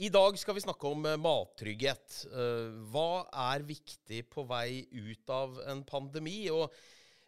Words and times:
I 0.00 0.08
dag 0.08 0.38
skal 0.40 0.56
vi 0.56 0.62
snakke 0.64 0.88
om 0.88 1.04
eh, 1.04 1.18
mattrygghet. 1.20 2.22
Eh, 2.32 2.68
hva 2.88 3.26
er 3.50 3.66
viktig 3.68 4.22
på 4.32 4.46
vei 4.48 4.86
ut 4.96 5.32
av 5.34 5.58
en 5.68 5.82
pandemi? 5.84 6.46
Og 6.48 6.72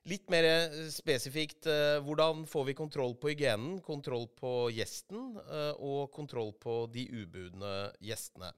litt 0.09 0.33
mer 0.33 0.49
eh, 0.49 0.79
spesifikt, 0.89 1.69
hvordan 2.07 2.47
får 2.49 2.65
vi 2.71 2.77
kontroll 2.79 3.13
på 3.21 3.35
hygienen, 3.35 3.77
kontroll 3.85 4.25
på 4.41 4.71
gjesten 4.73 5.37
og 5.77 6.09
kontroll 6.17 6.55
på 6.65 6.87
de 6.95 7.05
ubudne 7.13 7.75
gjestene? 8.01 8.55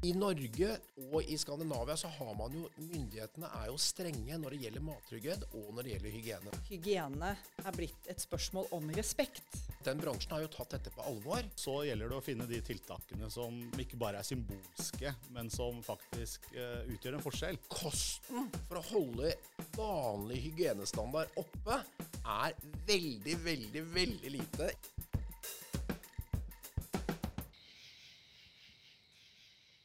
I 0.00 0.14
Norge 0.16 0.68
og 1.12 1.26
i 1.28 1.36
Skandinavia 1.36 1.92
så 1.98 2.08
har 2.14 2.30
man 2.38 2.54
jo 2.56 2.62
Myndighetene 2.80 3.48
er 3.58 3.66
jo 3.68 3.76
strenge 3.80 4.38
når 4.40 4.54
det 4.54 4.60
gjelder 4.62 4.84
mattrygghet 4.86 5.42
og 5.50 5.66
når 5.76 5.84
det 5.84 5.92
gjelder 5.92 6.14
hygiene. 6.14 6.60
Hygiene 6.70 7.32
er 7.60 7.76
blitt 7.76 8.08
et 8.08 8.22
spørsmål 8.22 8.70
om 8.76 8.88
respekt. 8.96 9.58
Den 9.84 10.00
bransjen 10.00 10.32
har 10.32 10.44
jo 10.46 10.50
tatt 10.54 10.72
dette 10.72 10.92
på 10.94 11.04
alvor. 11.04 11.44
Så 11.60 11.82
gjelder 11.84 12.08
det 12.08 12.16
å 12.16 12.24
finne 12.24 12.48
de 12.48 12.62
tiltakene 12.64 13.28
som 13.32 13.60
ikke 13.80 14.00
bare 14.00 14.22
er 14.22 14.28
symbolske, 14.30 15.12
men 15.36 15.52
som 15.52 15.82
faktisk 15.84 16.48
uh, 16.56 16.80
utgjør 16.94 17.18
en 17.18 17.26
forskjell. 17.26 17.60
Kosten 17.68 18.48
for 18.70 18.80
å 18.80 18.86
holde 18.94 19.34
vanlig 19.76 20.40
hygienestandard 20.46 21.36
oppe 21.40 21.76
er 22.24 22.56
veldig, 22.88 23.36
veldig, 23.44 23.86
veldig 23.92 24.34
lite. 24.38 24.72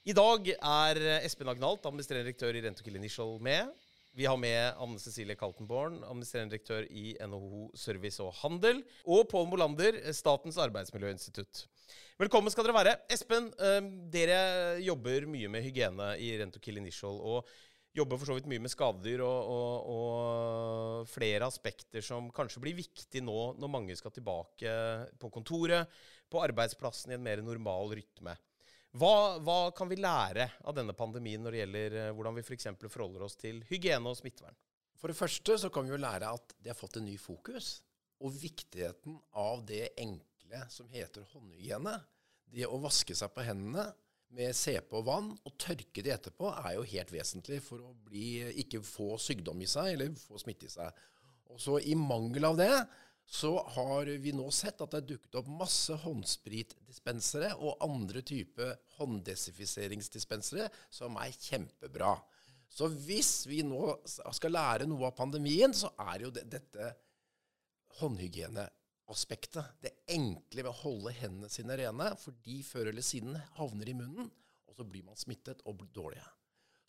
I 0.06 0.14
dag 0.14 0.46
er 0.54 1.00
Espen 1.26 1.50
Agnalt, 1.50 1.88
administrerende 1.90 2.28
direktør 2.28 2.54
i 2.54 2.60
Rentokil 2.62 3.00
Initial, 3.00 3.40
med. 3.42 3.72
Vi 4.14 4.28
har 4.30 4.38
med 4.38 4.78
Anne 4.78 5.02
Cecilie 5.02 5.34
Kaltenborn, 5.34 5.96
administrerende 6.06 6.54
direktør 6.54 6.86
i 6.94 7.16
NHO 7.26 7.72
Service 7.74 8.22
og 8.22 8.30
Handel. 8.44 8.84
Og 9.10 9.24
Pål 9.32 9.50
Molander, 9.50 9.98
Statens 10.14 10.62
arbeidsmiljøinstitutt. 10.62 11.64
Velkommen 12.22 12.54
skal 12.54 12.70
dere 12.70 12.78
være. 12.78 12.96
Espen, 13.18 13.50
eh, 13.58 13.82
dere 14.14 14.78
jobber 14.86 15.26
mye 15.26 15.50
med 15.50 15.66
hygiene 15.66 16.14
i 16.22 16.36
Rentokil 16.38 16.78
Initial. 16.78 17.18
og 17.18 17.50
jobber 17.98 18.20
for 18.20 18.30
så 18.30 18.36
vidt 18.36 18.50
mye 18.52 18.60
med 18.62 18.70
skadedyr 18.70 19.22
og, 19.24 19.50
og, 19.50 19.86
og, 19.90 21.08
flere 21.08 21.48
aspekter 21.48 22.04
som 22.04 22.30
kanskje 22.30 22.62
blir 22.62 22.76
viktig 22.76 23.24
nå 23.24 23.56
når 23.58 23.72
mange 23.72 23.96
skal 23.96 24.12
tilbake 24.12 24.70
på 25.18 25.32
kontoret, 25.32 25.88
på 26.30 26.44
arbeidsplassen 26.44 27.12
i 27.12 27.16
en 27.16 27.24
mer 27.24 27.42
normal 27.42 27.96
rytme. 27.96 28.36
Hva, 28.96 29.40
hva, 29.44 29.58
kan 29.76 29.90
vi 29.92 29.98
lære 30.00 30.46
av 30.64 30.76
denne 30.78 30.94
pandemien 30.96 31.42
når 31.44 31.52
det 31.52 31.60
gjelder 31.64 31.96
eh, 32.00 32.14
hvordan 32.16 32.38
vi 32.38 32.44
f.eks. 32.46 32.70
For 32.80 32.94
forholder 32.94 33.26
oss 33.28 33.36
til 33.40 33.60
hygiene 33.68 34.08
og 34.08 34.16
smittevern? 34.16 34.56
For 34.96 35.12
det 35.12 35.20
første 35.20 35.58
så 35.60 35.70
kan 35.74 35.84
vi 35.84 35.92
jo 35.92 36.00
lære 36.00 36.30
at 36.38 36.56
det 36.64 36.72
har 36.72 36.80
fått 36.80 37.02
en 37.02 37.08
ny 37.10 37.18
fokus. 37.20 37.82
Og 38.24 38.32
viktigheten 38.40 39.18
av 39.36 39.66
det 39.68 39.90
enkle 40.00 40.64
som 40.72 40.88
heter 40.94 41.28
håndhygiene. 41.34 41.98
Det 42.56 42.70
å 42.70 42.80
vaske 42.80 43.18
seg 43.18 43.34
på 43.36 43.44
hendene 43.44 43.90
med 44.36 44.56
CP 44.56 44.96
og 44.96 45.06
vann 45.10 45.28
og 45.36 45.58
tørke 45.60 46.04
det 46.04 46.14
etterpå 46.16 46.54
er 46.56 46.78
jo 46.78 46.88
helt 46.96 47.12
vesentlig 47.12 47.60
for 47.64 47.84
å 47.84 47.92
bli, 48.08 48.46
ikke 48.64 48.82
få 48.86 49.16
sykdom 49.22 49.60
i 49.64 49.70
seg 49.70 49.92
eller 49.98 50.16
få 50.20 50.40
smitte 50.40 50.70
i 50.70 50.72
seg. 50.72 51.04
Og 51.52 51.60
så 51.62 51.78
i 51.84 51.96
mangel 52.00 52.48
av 52.48 52.58
det 52.60 52.72
så 53.26 53.58
har 53.76 54.06
vi 54.22 54.32
nå 54.36 54.46
sett 54.54 54.82
at 54.84 54.94
det 54.94 55.02
er 55.02 55.10
dukket 55.10 55.38
opp 55.40 55.48
masse 55.50 55.96
håndspritdispensere 56.04 57.56
og 57.58 57.82
andre 57.84 58.22
typer 58.26 58.76
hånddesinfiseringsdispensere 59.00 60.70
som 60.94 61.18
er 61.20 61.34
kjempebra. 61.34 62.14
Så 62.70 62.90
hvis 62.92 63.46
vi 63.50 63.64
nå 63.66 63.96
skal 64.06 64.54
lære 64.54 64.88
noe 64.90 65.10
av 65.10 65.18
pandemien, 65.18 65.74
så 65.74 65.90
er 66.12 66.28
jo 66.28 66.32
det, 66.36 66.46
dette 66.52 66.92
håndhygieneaspektet. 68.02 69.78
Det 69.82 69.94
enkle 70.12 70.66
ved 70.66 70.72
å 70.72 70.80
holde 70.84 71.16
hendene 71.18 71.50
sine 71.52 71.78
rene, 71.80 72.12
for 72.20 72.36
de 72.46 72.60
før 72.68 72.92
eller 72.92 73.06
siden 73.06 73.38
havner 73.58 73.90
i 73.90 73.98
munnen, 73.98 74.30
og 74.70 74.78
så 74.78 74.86
blir 74.86 75.06
man 75.08 75.18
smittet 75.18 75.64
og 75.66 75.80
blir 75.80 75.92
dårlige. 75.96 76.28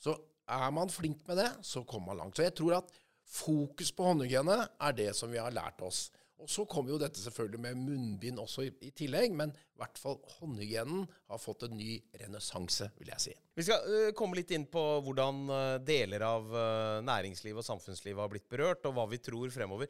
Så 0.02 0.16
er 0.52 0.70
man 0.74 0.92
flink 0.92 1.22
med 1.28 1.40
det, 1.40 1.50
så 1.64 1.84
kommer 1.86 2.12
man 2.12 2.24
langt. 2.24 2.36
Så 2.36 2.46
jeg 2.46 2.54
tror 2.58 2.80
at 2.80 2.92
fokus 3.26 3.90
på 3.94 4.06
håndhygiene 4.06 4.58
er 4.66 4.96
det 4.98 5.12
som 5.18 5.30
vi 5.32 5.40
har 5.42 5.54
lært 5.54 5.80
oss. 5.86 6.06
Og 6.36 6.50
så 6.52 6.66
kommer 6.68 6.92
jo 6.92 7.00
dette 7.00 7.20
selvfølgelig 7.22 7.60
med 7.62 7.78
munnbind 7.80 8.40
også 8.42 8.66
i, 8.66 8.72
i 8.84 8.90
tillegg, 8.94 9.32
men 9.36 9.54
i 9.56 9.80
hvert 9.80 9.98
fall 10.00 10.18
håndhygienen 10.36 11.04
har 11.30 11.40
fått 11.40 11.64
en 11.66 11.76
ny 11.76 11.96
renessanse, 12.20 12.90
vil 13.00 13.10
jeg 13.12 13.22
si. 13.24 13.32
Vi 13.56 13.64
skal 13.64 13.86
uh, 13.88 14.10
komme 14.16 14.36
litt 14.36 14.52
inn 14.52 14.66
på 14.68 14.82
hvordan 15.04 15.38
uh, 15.48 15.76
deler 15.84 16.24
av 16.24 16.50
uh, 16.52 16.98
næringslivet 17.04 17.62
og 17.62 17.66
samfunnslivet 17.66 18.20
har 18.20 18.32
blitt 18.32 18.48
berørt, 18.52 18.84
og 18.88 18.98
hva 18.98 19.06
vi 19.08 19.20
tror 19.20 19.52
fremover. 19.52 19.88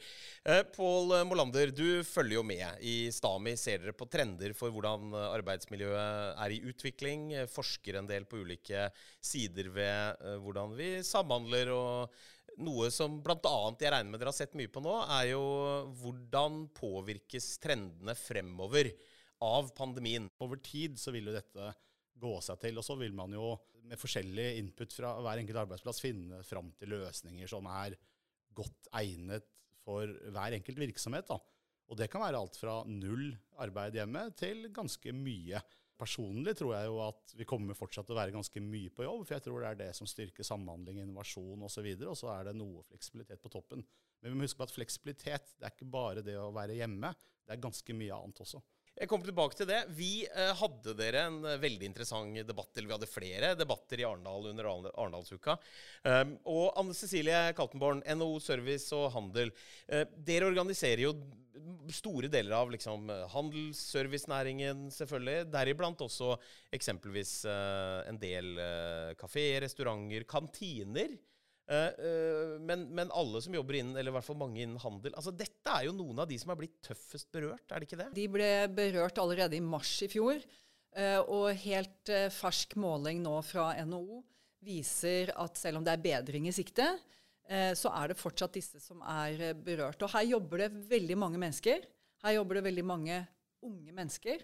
Pål 0.76 1.16
Molander, 1.26 1.72
du 1.74 2.02
følger 2.06 2.38
jo 2.38 2.44
med. 2.46 2.78
I 2.86 3.10
Stami 3.14 3.56
ser 3.58 3.82
dere 3.82 3.96
på 3.96 4.08
trender 4.10 4.54
for 4.58 4.74
hvordan 4.74 5.14
arbeidsmiljøet 5.16 6.38
er 6.44 6.54
i 6.54 6.62
utvikling. 6.70 7.28
Forsker 7.50 7.98
en 7.98 8.10
del 8.10 8.26
på 8.28 8.40
ulike 8.42 8.88
sider 9.24 9.70
ved 9.74 10.24
hvordan 10.44 10.74
vi 10.78 10.90
samhandler 11.06 11.72
og 11.74 12.16
noe 12.64 12.88
som 12.94 13.18
bl.a. 13.24 13.56
jeg 13.80 13.92
regner 13.92 14.10
med 14.10 14.20
dere 14.20 14.32
har 14.32 14.36
sett 14.36 14.56
mye 14.58 14.70
på 14.72 14.82
nå, 14.84 14.94
er 15.18 15.32
jo 15.34 15.42
hvordan 16.00 16.66
påvirkes 16.76 17.56
trendene 17.62 18.16
fremover 18.18 18.90
av 19.44 19.72
pandemien? 19.76 20.28
Over 20.42 20.60
tid 20.64 20.96
så 21.00 21.12
vil 21.14 21.30
jo 21.30 21.36
dette 21.36 21.72
gå 22.16 22.36
seg 22.44 22.60
til, 22.62 22.78
og 22.80 22.86
så 22.86 22.96
vil 22.98 23.12
man 23.16 23.34
jo 23.36 23.54
med 23.86 24.00
forskjellig 24.00 24.46
input 24.60 24.94
fra 24.96 25.12
hver 25.22 25.42
enkelt 25.42 25.60
arbeidsplass 25.62 26.02
finne 26.02 26.40
fram 26.46 26.72
til 26.80 26.94
løsninger 26.96 27.50
som 27.50 27.68
er 27.70 27.94
godt 28.56 28.88
egnet 28.98 29.46
for 29.84 30.10
hver 30.34 30.56
enkelt 30.56 30.80
virksomhet. 30.80 31.28
Da. 31.28 31.38
Og 31.86 31.98
det 32.00 32.08
kan 32.10 32.24
være 32.24 32.40
alt 32.40 32.58
fra 32.58 32.80
null 32.88 33.28
arbeid 33.62 34.00
hjemme 34.00 34.24
til 34.38 34.66
ganske 34.74 35.12
mye. 35.14 35.60
Personlig 35.96 36.52
tror 36.58 36.74
jeg 36.76 36.88
jo 36.90 36.96
at 37.00 37.32
vi 37.38 37.46
kommer 37.48 37.76
fortsatt 37.76 38.04
til 38.08 38.12
å 38.12 38.18
være 38.18 38.34
ganske 38.34 38.60
mye 38.60 38.92
på 38.92 39.06
jobb, 39.06 39.22
for 39.24 39.36
jeg 39.36 39.44
tror 39.46 39.62
det 39.62 39.70
er 39.70 39.78
det 39.80 39.92
som 39.96 40.08
styrker 40.10 40.44
samhandling, 40.44 41.00
innovasjon 41.00 41.64
osv., 41.64 41.86
og, 41.94 42.04
og 42.12 42.18
så 42.20 42.32
er 42.34 42.50
det 42.50 42.56
noe 42.58 42.84
fleksibilitet 42.84 43.40
på 43.40 43.52
toppen. 43.54 43.84
Men 44.20 44.32
vi 44.32 44.36
må 44.36 44.44
huske 44.44 44.60
på 44.60 44.66
at 44.68 44.74
fleksibilitet 44.76 45.54
det 45.56 45.64
er 45.64 45.72
ikke 45.72 45.88
bare 45.96 46.24
det 46.26 46.36
å 46.40 46.52
være 46.52 46.76
hjemme, 46.76 47.14
det 47.46 47.56
er 47.56 47.64
ganske 47.64 47.96
mye 47.96 48.18
annet 48.18 48.42
også. 48.44 48.60
Jeg 48.96 49.10
kommer 49.10 49.28
tilbake 49.28 49.58
til 49.58 49.68
det. 49.68 49.82
Vi 49.92 50.24
eh, 50.24 50.52
hadde 50.56 50.94
dere 50.96 51.26
en 51.28 51.42
eh, 51.44 51.58
veldig 51.60 51.84
interessant 51.90 52.38
debatt, 52.48 52.70
eller 52.74 52.88
vi 52.88 52.94
hadde 52.96 53.10
flere 53.10 53.50
debatter 53.58 54.00
i 54.00 54.06
Arendal 54.08 54.48
under 54.54 54.70
Arendalsuka. 54.72 55.58
Um, 56.00 56.32
og 56.48 56.78
Anne 56.80 56.96
Cecilie 56.96 57.52
Kaltenborn, 57.58 58.00
NHO 58.08 58.38
Service 58.40 58.88
og 58.96 59.10
Handel. 59.12 59.52
Eh, 59.92 60.06
dere 60.24 60.48
organiserer 60.48 61.04
jo 61.04 61.12
store 61.92 62.30
deler 62.32 62.56
av 62.56 62.72
liksom, 62.72 63.10
handelsservicenæringen, 63.32 64.86
selvfølgelig. 64.92 65.46
Deriblant 65.52 66.02
også 66.04 66.32
eksempelvis 66.74 67.38
eh, 67.52 68.00
en 68.10 68.20
del 68.20 68.52
uh, 68.56 69.12
kafeer, 69.20 69.60
restauranter, 69.66 70.24
kantiner. 70.28 71.16
Uh, 71.66 71.90
uh, 71.98 72.52
men, 72.62 72.84
men, 72.94 73.10
alle 73.10 73.40
som 73.42 73.54
jobber 73.56 73.80
innen, 73.80 73.96
eller 73.98 74.12
i 74.12 74.14
hvert 74.14 74.26
fall 74.28 74.38
mange 74.38 74.60
innen 74.62 74.78
handel 74.78 75.16
altså 75.18 75.32
Dette 75.34 75.72
er 75.74 75.88
jo 75.88 75.96
noen 75.96 76.20
av 76.22 76.28
de 76.30 76.36
som 76.38 76.52
er 76.54 76.60
blitt 76.60 76.76
tøffest 76.86 77.26
berørt, 77.34 77.64
er 77.66 77.82
det 77.82 77.88
ikke 77.88 77.98
det? 78.04 78.06
De 78.14 78.26
ble 78.30 78.50
berørt 78.70 79.18
allerede 79.18 79.58
i 79.58 79.64
mars 79.64 79.90
i 80.06 80.10
fjor. 80.12 80.38
Uh, 80.96 81.20
og 81.26 81.50
helt 81.66 82.12
fersk 82.32 82.78
måling 82.80 83.18
nå 83.24 83.34
fra 83.44 83.72
NHO 83.84 84.22
viser 84.66 85.34
at 85.34 85.58
selv 85.58 85.80
om 85.80 85.86
det 85.86 85.92
er 85.96 86.04
bedring 86.06 86.46
i 86.48 86.54
sikte, 86.54 86.86
så 87.46 87.92
er 87.94 88.10
det 88.10 88.16
fortsatt 88.18 88.56
disse 88.56 88.80
som 88.82 88.98
er 89.06 89.52
berørt. 89.54 90.00
Og 90.02 90.10
her 90.10 90.24
jobber 90.26 90.64
det 90.64 90.80
veldig 90.90 91.14
mange 91.20 91.38
mennesker. 91.38 91.84
Her 92.24 92.34
jobber 92.34 92.58
det 92.58 92.64
veldig 92.66 92.84
mange 92.88 93.20
unge 93.62 93.92
mennesker. 93.94 94.42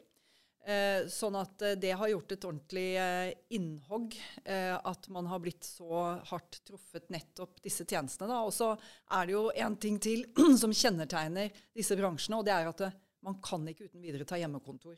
Eh, 0.62 1.08
sånn 1.10 1.34
at 1.40 1.62
eh, 1.66 1.74
det 1.74 1.90
har 1.98 2.10
gjort 2.12 2.32
et 2.36 2.44
ordentlig 2.46 2.90
eh, 2.94 3.32
innhogg. 3.56 4.14
Eh, 4.44 4.74
at 4.78 5.08
man 5.10 5.26
har 5.26 5.40
blitt 5.42 5.66
så 5.66 6.04
hardt 6.28 6.60
truffet 6.68 7.08
nettopp 7.10 7.58
disse 7.64 7.82
tjenestene. 7.82 8.30
Da. 8.30 8.44
Og 8.46 8.54
så 8.54 8.68
er 9.10 9.26
det 9.26 9.34
jo 9.34 9.48
en 9.50 9.78
ting 9.82 9.98
til 10.02 10.22
som 10.62 10.74
kjennetegner 10.74 11.50
disse 11.74 11.98
bransjene, 11.98 12.38
og 12.38 12.46
det 12.46 12.54
er 12.54 12.70
at 12.70 12.84
det, 12.84 12.92
eh, 12.92 13.00
man 13.22 13.38
kan 13.42 13.66
ikke 13.70 13.88
uten 13.88 14.02
videre 14.02 14.26
ta 14.26 14.38
hjemmekontor. 14.38 14.96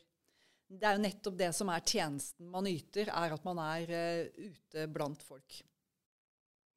Det 0.65 0.85
er 0.85 0.97
jo 0.97 1.03
nettopp 1.03 1.35
det 1.37 1.51
som 1.53 1.69
er 1.69 1.83
tjenesten 1.85 2.47
man 2.49 2.65
yter, 2.69 3.09
er 3.13 3.35
at 3.35 3.43
man 3.45 3.59
er 3.61 3.91
uh, 3.93 4.47
ute 4.47 4.85
blant 4.89 5.21
folk. 5.21 5.59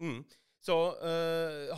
Mm. 0.05 0.19
Så 0.61 0.77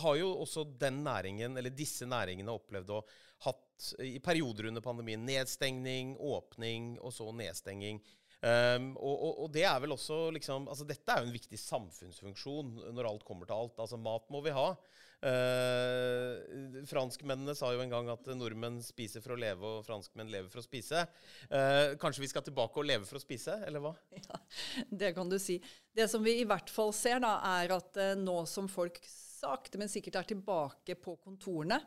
har 0.02 0.16
jo 0.18 0.32
også 0.42 0.64
den 0.80 1.04
næringen, 1.06 1.54
eller 1.60 1.70
disse 1.70 2.08
næringene, 2.10 2.50
opplevd 2.50 2.90
å 2.96 2.98
hatt 3.44 3.92
i 4.04 4.18
perioder 4.22 4.68
under 4.70 4.84
pandemien 4.84 5.22
nedstengning, 5.24 6.16
åpning 6.18 6.96
og 7.00 7.14
så 7.16 7.30
nedstenging. 7.32 8.02
Um, 8.40 8.94
og, 8.96 9.16
og, 9.16 9.32
og, 9.44 9.48
det 9.52 9.66
er 9.68 9.80
vel 9.82 9.92
også 9.92 10.30
liksom 10.32 10.64
altså 10.72 10.86
Dette 10.88 11.12
er 11.12 11.20
jo 11.20 11.26
en 11.28 11.34
viktig 11.34 11.58
samfunnsfunksjon 11.60 12.70
når 12.96 13.08
alt 13.10 13.26
kommer 13.28 13.48
til 13.48 13.56
alt. 13.56 13.76
Altså 13.82 14.00
Mat 14.00 14.30
må 14.32 14.40
vi 14.44 14.54
ha. 14.56 14.70
Uh, 15.20 16.80
franskmennene 16.88 17.52
sa 17.56 17.74
jo 17.74 17.82
en 17.84 17.92
gang 17.92 18.08
at 18.08 18.30
nordmenn 18.32 18.78
spiser 18.80 19.20
for 19.20 19.34
å 19.34 19.40
leve, 19.40 19.60
og 19.60 19.84
franskmenn 19.84 20.32
lever 20.32 20.48
for 20.48 20.62
å 20.62 20.64
spise. 20.64 21.04
Uh, 21.52 21.92
kanskje 22.00 22.24
vi 22.24 22.30
skal 22.32 22.46
tilbake 22.46 22.80
og 22.80 22.88
leve 22.88 23.04
for 23.08 23.20
å 23.20 23.22
spise, 23.22 23.58
eller 23.68 23.84
hva? 23.84 23.92
Ja, 24.24 24.40
Det 24.88 25.12
kan 25.16 25.28
du 25.28 25.36
si. 25.42 25.58
Det 25.92 26.08
som 26.08 26.24
vi 26.24 26.38
i 26.40 26.48
hvert 26.48 26.72
fall 26.72 26.94
ser, 26.96 27.20
da, 27.20 27.36
er 27.60 27.76
at 27.76 28.00
uh, 28.00 28.14
nå 28.16 28.40
som 28.48 28.72
folk 28.72 28.96
sakte, 29.10 29.76
men 29.80 29.92
sikkert 29.92 30.22
er 30.22 30.32
tilbake 30.32 30.96
på 31.00 31.18
kontorene, 31.20 31.82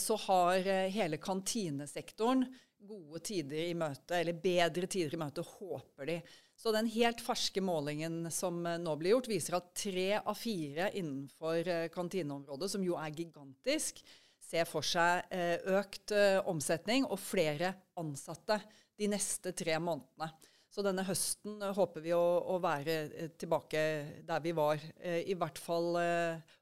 så 0.00 0.16
har 0.26 0.66
eh, 0.66 0.90
hele 0.92 1.16
kantinesektoren 1.22 2.44
gode 2.84 3.20
tider 3.24 3.70
i 3.70 3.76
møte, 3.76 4.18
eller 4.18 4.36
bedre 4.36 4.88
tider 4.90 5.16
i 5.16 5.20
møte, 5.20 5.44
håper 5.44 6.08
de. 6.08 6.18
Så 6.56 6.72
den 6.74 6.88
helt 6.94 7.22
ferske 7.24 7.62
målingen 7.64 8.28
som 8.32 8.62
eh, 8.66 8.80
nå 8.80 8.94
blir 9.00 9.16
gjort, 9.16 9.30
viser 9.30 9.58
at 9.58 9.72
tre 9.78 10.08
av 10.20 10.36
fire 10.38 10.90
innenfor 10.94 11.60
eh, 11.64 11.88
kantineområdet, 11.94 12.70
som 12.74 12.84
jo 12.84 12.98
er 13.00 13.14
gigantisk, 13.16 14.02
ser 14.44 14.68
for 14.68 14.84
seg 14.86 15.32
eh, 15.34 15.56
økt 15.78 16.12
omsetning 16.50 17.06
og 17.08 17.18
flere 17.22 17.72
ansatte 18.00 18.60
de 19.00 19.08
neste 19.10 19.54
tre 19.56 19.78
månedene. 19.82 20.28
Så 20.74 20.82
denne 20.82 21.04
høsten 21.06 21.60
håper 21.76 22.02
vi 22.02 22.10
å, 22.16 22.22
å, 22.50 22.56
være 22.58 23.28
tilbake 23.38 23.82
der 24.26 24.40
vi 24.42 24.50
var. 24.58 24.80
I 25.06 25.36
hvert 25.38 25.60
fall 25.62 25.94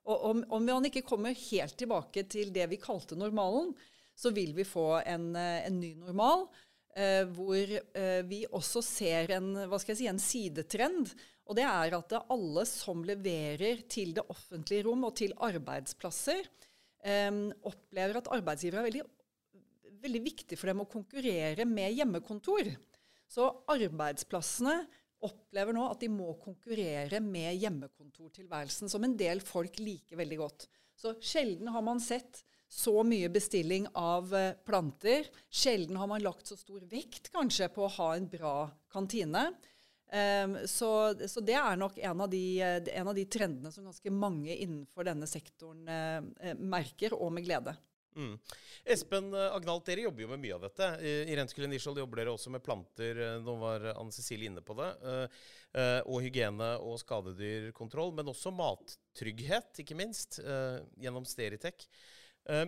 om, 0.04 0.42
om 0.52 0.68
han 0.68 0.88
ikke 0.90 1.00
kommer 1.08 1.32
helt 1.48 1.78
tilbake 1.80 2.26
til 2.28 2.52
det 2.52 2.66
vi 2.68 2.80
kalte 2.82 3.16
normalen, 3.16 3.70
så 4.12 4.28
vil 4.36 4.52
vi 4.52 4.68
få 4.68 4.98
en, 5.00 5.30
en 5.32 5.80
ny 5.80 5.94
normal. 5.96 6.44
Eh, 6.92 7.24
hvor 7.32 7.70
eh, 7.96 8.20
vi 8.28 8.42
også 8.52 8.82
ser 8.84 9.30
en, 9.38 9.54
si, 9.80 10.08
en 10.10 10.20
sidetrend. 10.20 11.14
Og 11.48 11.56
det 11.56 11.64
er 11.64 11.96
at 11.96 12.12
det 12.12 12.20
alle 12.32 12.64
som 12.68 13.00
leverer 13.06 13.80
til 13.90 14.12
det 14.16 14.24
offentlige 14.28 14.84
rom 14.86 15.08
og 15.08 15.16
til 15.16 15.32
arbeidsplasser, 15.40 16.44
eh, 17.04 17.30
opplever 17.64 18.20
at 18.20 18.30
arbeidsgivere 18.36 18.82
er 18.82 18.90
veldig, 18.90 19.04
veldig 20.04 20.22
viktig 20.26 20.58
for 20.60 20.72
dem 20.72 20.84
å 20.84 20.90
konkurrere 20.92 21.66
med 21.68 21.96
hjemmekontor. 21.96 22.74
Så 23.32 23.48
arbeidsplassene 23.72 24.82
opplever 25.24 25.76
nå 25.76 25.86
at 25.88 26.02
de 26.02 26.10
må 26.12 26.34
konkurrere 26.42 27.20
med 27.24 27.54
hjemmekontortilværelsen, 27.62 28.90
som 28.90 29.04
en 29.06 29.16
del 29.16 29.40
folk 29.44 29.78
liker 29.80 30.18
veldig 30.20 30.38
godt. 30.40 30.66
Så 30.98 31.14
sjelden 31.22 31.70
har 31.72 31.84
man 31.86 32.02
sett 32.02 32.42
så 32.72 33.02
mye 33.04 33.28
bestilling 33.32 33.86
av 33.98 34.32
eh, 34.36 34.54
planter. 34.66 35.28
Sjelden 35.52 35.98
har 36.00 36.08
man 36.08 36.22
lagt 36.24 36.48
så 36.48 36.56
stor 36.56 36.84
vekt 36.88 37.30
kanskje 37.32 37.68
på 37.72 37.84
å 37.84 37.92
ha 37.98 38.08
en 38.16 38.28
bra 38.32 38.56
kantine. 38.92 39.50
Um, 40.12 40.58
så, 40.68 40.90
så, 41.28 41.40
det 41.40 41.56
er 41.56 41.78
nok 41.80 41.96
en 41.96 42.20
av, 42.20 42.28
de, 42.32 42.42
eh, 42.60 42.88
en 42.98 43.08
av, 43.08 43.16
de, 43.16 43.24
trendene 43.32 43.72
som 43.72 43.86
ganske 43.88 44.12
mange 44.12 44.52
innenfor 44.52 45.08
denne 45.08 45.28
sektoren 45.28 45.88
uh, 45.88 46.50
merker, 46.60 47.16
og 47.16 47.32
med 47.32 47.46
glede. 47.46 47.72
Mm. 48.16 48.36
Espen 48.94 49.30
Agnalt, 49.32 49.86
dere 49.88 50.06
jobber 50.06 50.26
jo 50.26 50.30
med 50.32 50.42
mye 50.42 50.56
av 50.56 50.64
dette. 50.66 50.88
I, 51.02 51.36
Rentskul 51.38 51.66
Initial 51.68 51.98
jobber 52.02 52.22
dere 52.22 52.34
også 52.36 52.52
med 52.52 52.64
planter. 52.64 53.20
Nå 53.44 53.56
var 53.60 53.90
Anne 53.94 54.14
Cecilie 54.14 54.50
inne 54.52 54.64
på 54.64 54.76
det. 54.78 54.90
Uh, 55.02 56.00
og 56.04 56.18
hygiene 56.24 56.74
og 56.84 56.98
skadedyrkontroll. 57.00 58.12
Men 58.16 58.32
også 58.32 58.52
mattrygghet, 58.54 59.84
ikke 59.84 59.96
minst, 59.96 60.42
gjennom 61.00 61.24
Steritech. 61.28 61.88
Eh, 62.50 62.66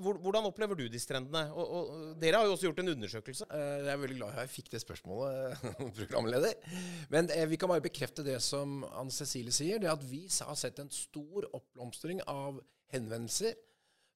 hvordan 0.00 0.46
opplever 0.48 0.78
du 0.78 0.86
disse 0.88 1.08
trendene? 1.10 1.42
Og, 1.52 1.72
og, 1.76 1.88
dere 2.20 2.40
har 2.40 2.48
jo 2.48 2.54
også 2.54 2.68
gjort 2.70 2.80
en 2.80 2.92
undersøkelse. 2.94 3.48
Eh, 3.52 3.72
jeg 3.84 3.92
er 3.92 4.00
veldig 4.00 4.16
glad 4.16 4.38
jeg 4.40 4.52
fikk 4.54 4.70
det 4.72 4.80
spørsmålet, 4.80 5.64
programleder. 5.98 6.76
Men 7.12 7.28
eh, 7.34 7.44
vi 7.50 7.58
kan 7.60 7.72
bare 7.72 7.84
bekrefte 7.84 8.24
det 8.24 8.38
som 8.44 8.80
Anne 8.88 9.12
Cecilie 9.12 9.52
sier. 9.52 9.80
det 9.82 9.92
at 9.92 10.04
Vi 10.06 10.24
har 10.24 10.56
sett 10.56 10.80
en 10.80 10.92
stor 10.94 11.48
oppblomstring 11.52 12.24
av 12.26 12.62
henvendelser 12.94 13.58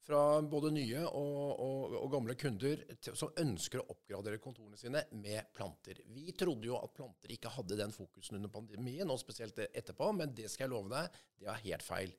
fra 0.05 0.21
både 0.43 0.71
nye 0.75 1.01
og, 1.06 1.61
og, 1.65 1.95
og 2.03 2.11
gamle 2.12 2.37
kunder 2.39 2.83
som 3.06 3.33
ønsker 3.41 3.81
å 3.81 3.87
oppgradere 3.95 4.41
kontorene 4.43 4.77
sine 4.77 5.01
med 5.17 5.49
planter. 5.56 6.03
Vi 6.12 6.35
trodde 6.37 6.69
jo 6.69 6.77
at 6.77 6.93
planter 6.97 7.33
ikke 7.33 7.53
hadde 7.55 7.79
den 7.81 7.95
fokusen 7.95 8.37
under 8.39 8.53
pandemien, 8.53 9.09
og 9.09 9.21
spesielt 9.23 9.59
etterpå, 9.65 10.11
men 10.17 10.35
det 10.37 10.51
skal 10.53 10.67
jeg 10.67 10.75
love 10.75 10.93
deg, 10.93 11.21
det 11.41 11.49
var 11.49 11.62
helt 11.65 11.87
feil. 11.87 12.15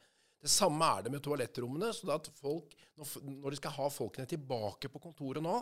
Det 0.46 0.52
samme 0.52 0.88
er 0.98 1.06
det 1.06 1.14
med 1.14 1.24
toalettrommene. 1.26 1.92
så 1.94 2.12
at 2.14 2.30
folk, 2.38 2.76
Når 2.96 3.50
de 3.50 3.58
skal 3.58 3.78
ha 3.80 3.90
folkene 3.90 4.30
tilbake 4.30 4.90
på 4.90 5.02
kontoret 5.02 5.42
nå, 5.42 5.60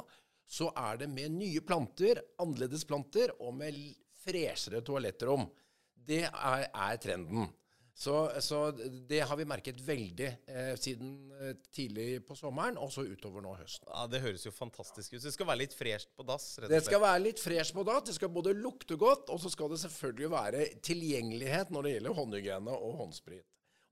så 0.47 0.69
er 0.75 0.97
det 1.03 1.09
med 1.09 1.31
nye 1.31 1.61
planter, 1.63 2.19
annerledes 2.43 2.83
planter, 2.85 3.31
og 3.39 3.53
med 3.55 3.77
freshere 4.23 4.81
toalettrom. 4.83 5.47
Det 5.93 6.25
er, 6.27 6.67
er 6.67 6.97
trenden. 6.99 7.47
Så, 7.93 8.41
så, 8.41 8.71
det 9.07 9.19
har 9.29 9.37
vi 9.37 9.45
merket 9.45 9.77
veldig 9.85 10.25
eh, 10.49 10.71
siden 10.81 11.11
eh, 11.37 11.53
tidlig 11.71 12.23
på 12.25 12.35
sommeren, 12.35 12.79
og 12.81 12.89
så 12.91 13.03
utover 13.05 13.43
nå 13.45 13.53
høsten. 13.53 13.85
Ja, 13.85 14.07
Det 14.09 14.21
høres 14.23 14.45
jo 14.47 14.53
fantastisk 14.53 15.13
ut. 15.13 15.19
Så 15.21 15.29
det 15.29 15.35
skal 15.35 15.49
være 15.51 15.61
litt 15.61 15.75
fresht 15.77 16.09
på 16.17 16.25
dass? 16.25 16.47
rett 16.57 16.65
og 16.65 16.71
slett? 16.71 16.73
Det 16.73 16.87
skal 16.87 17.03
være 17.05 17.23
litt 17.27 17.43
fresht 17.43 17.75
på 17.77 17.85
dass. 17.85 18.07
Det 18.09 18.17
skal 18.17 18.33
både 18.33 18.55
lukte 18.57 18.97
godt, 18.97 19.29
og 19.29 19.41
så 19.43 19.51
skal 19.53 19.69
det 19.69 19.79
selvfølgelig 19.85 20.31
være 20.33 20.65
tilgjengelighet 20.89 21.73
når 21.73 21.85
det 21.85 21.95
gjelder 21.95 22.17
håndhygiene 22.17 22.77
og 22.79 22.97
håndsprit. 23.03 23.45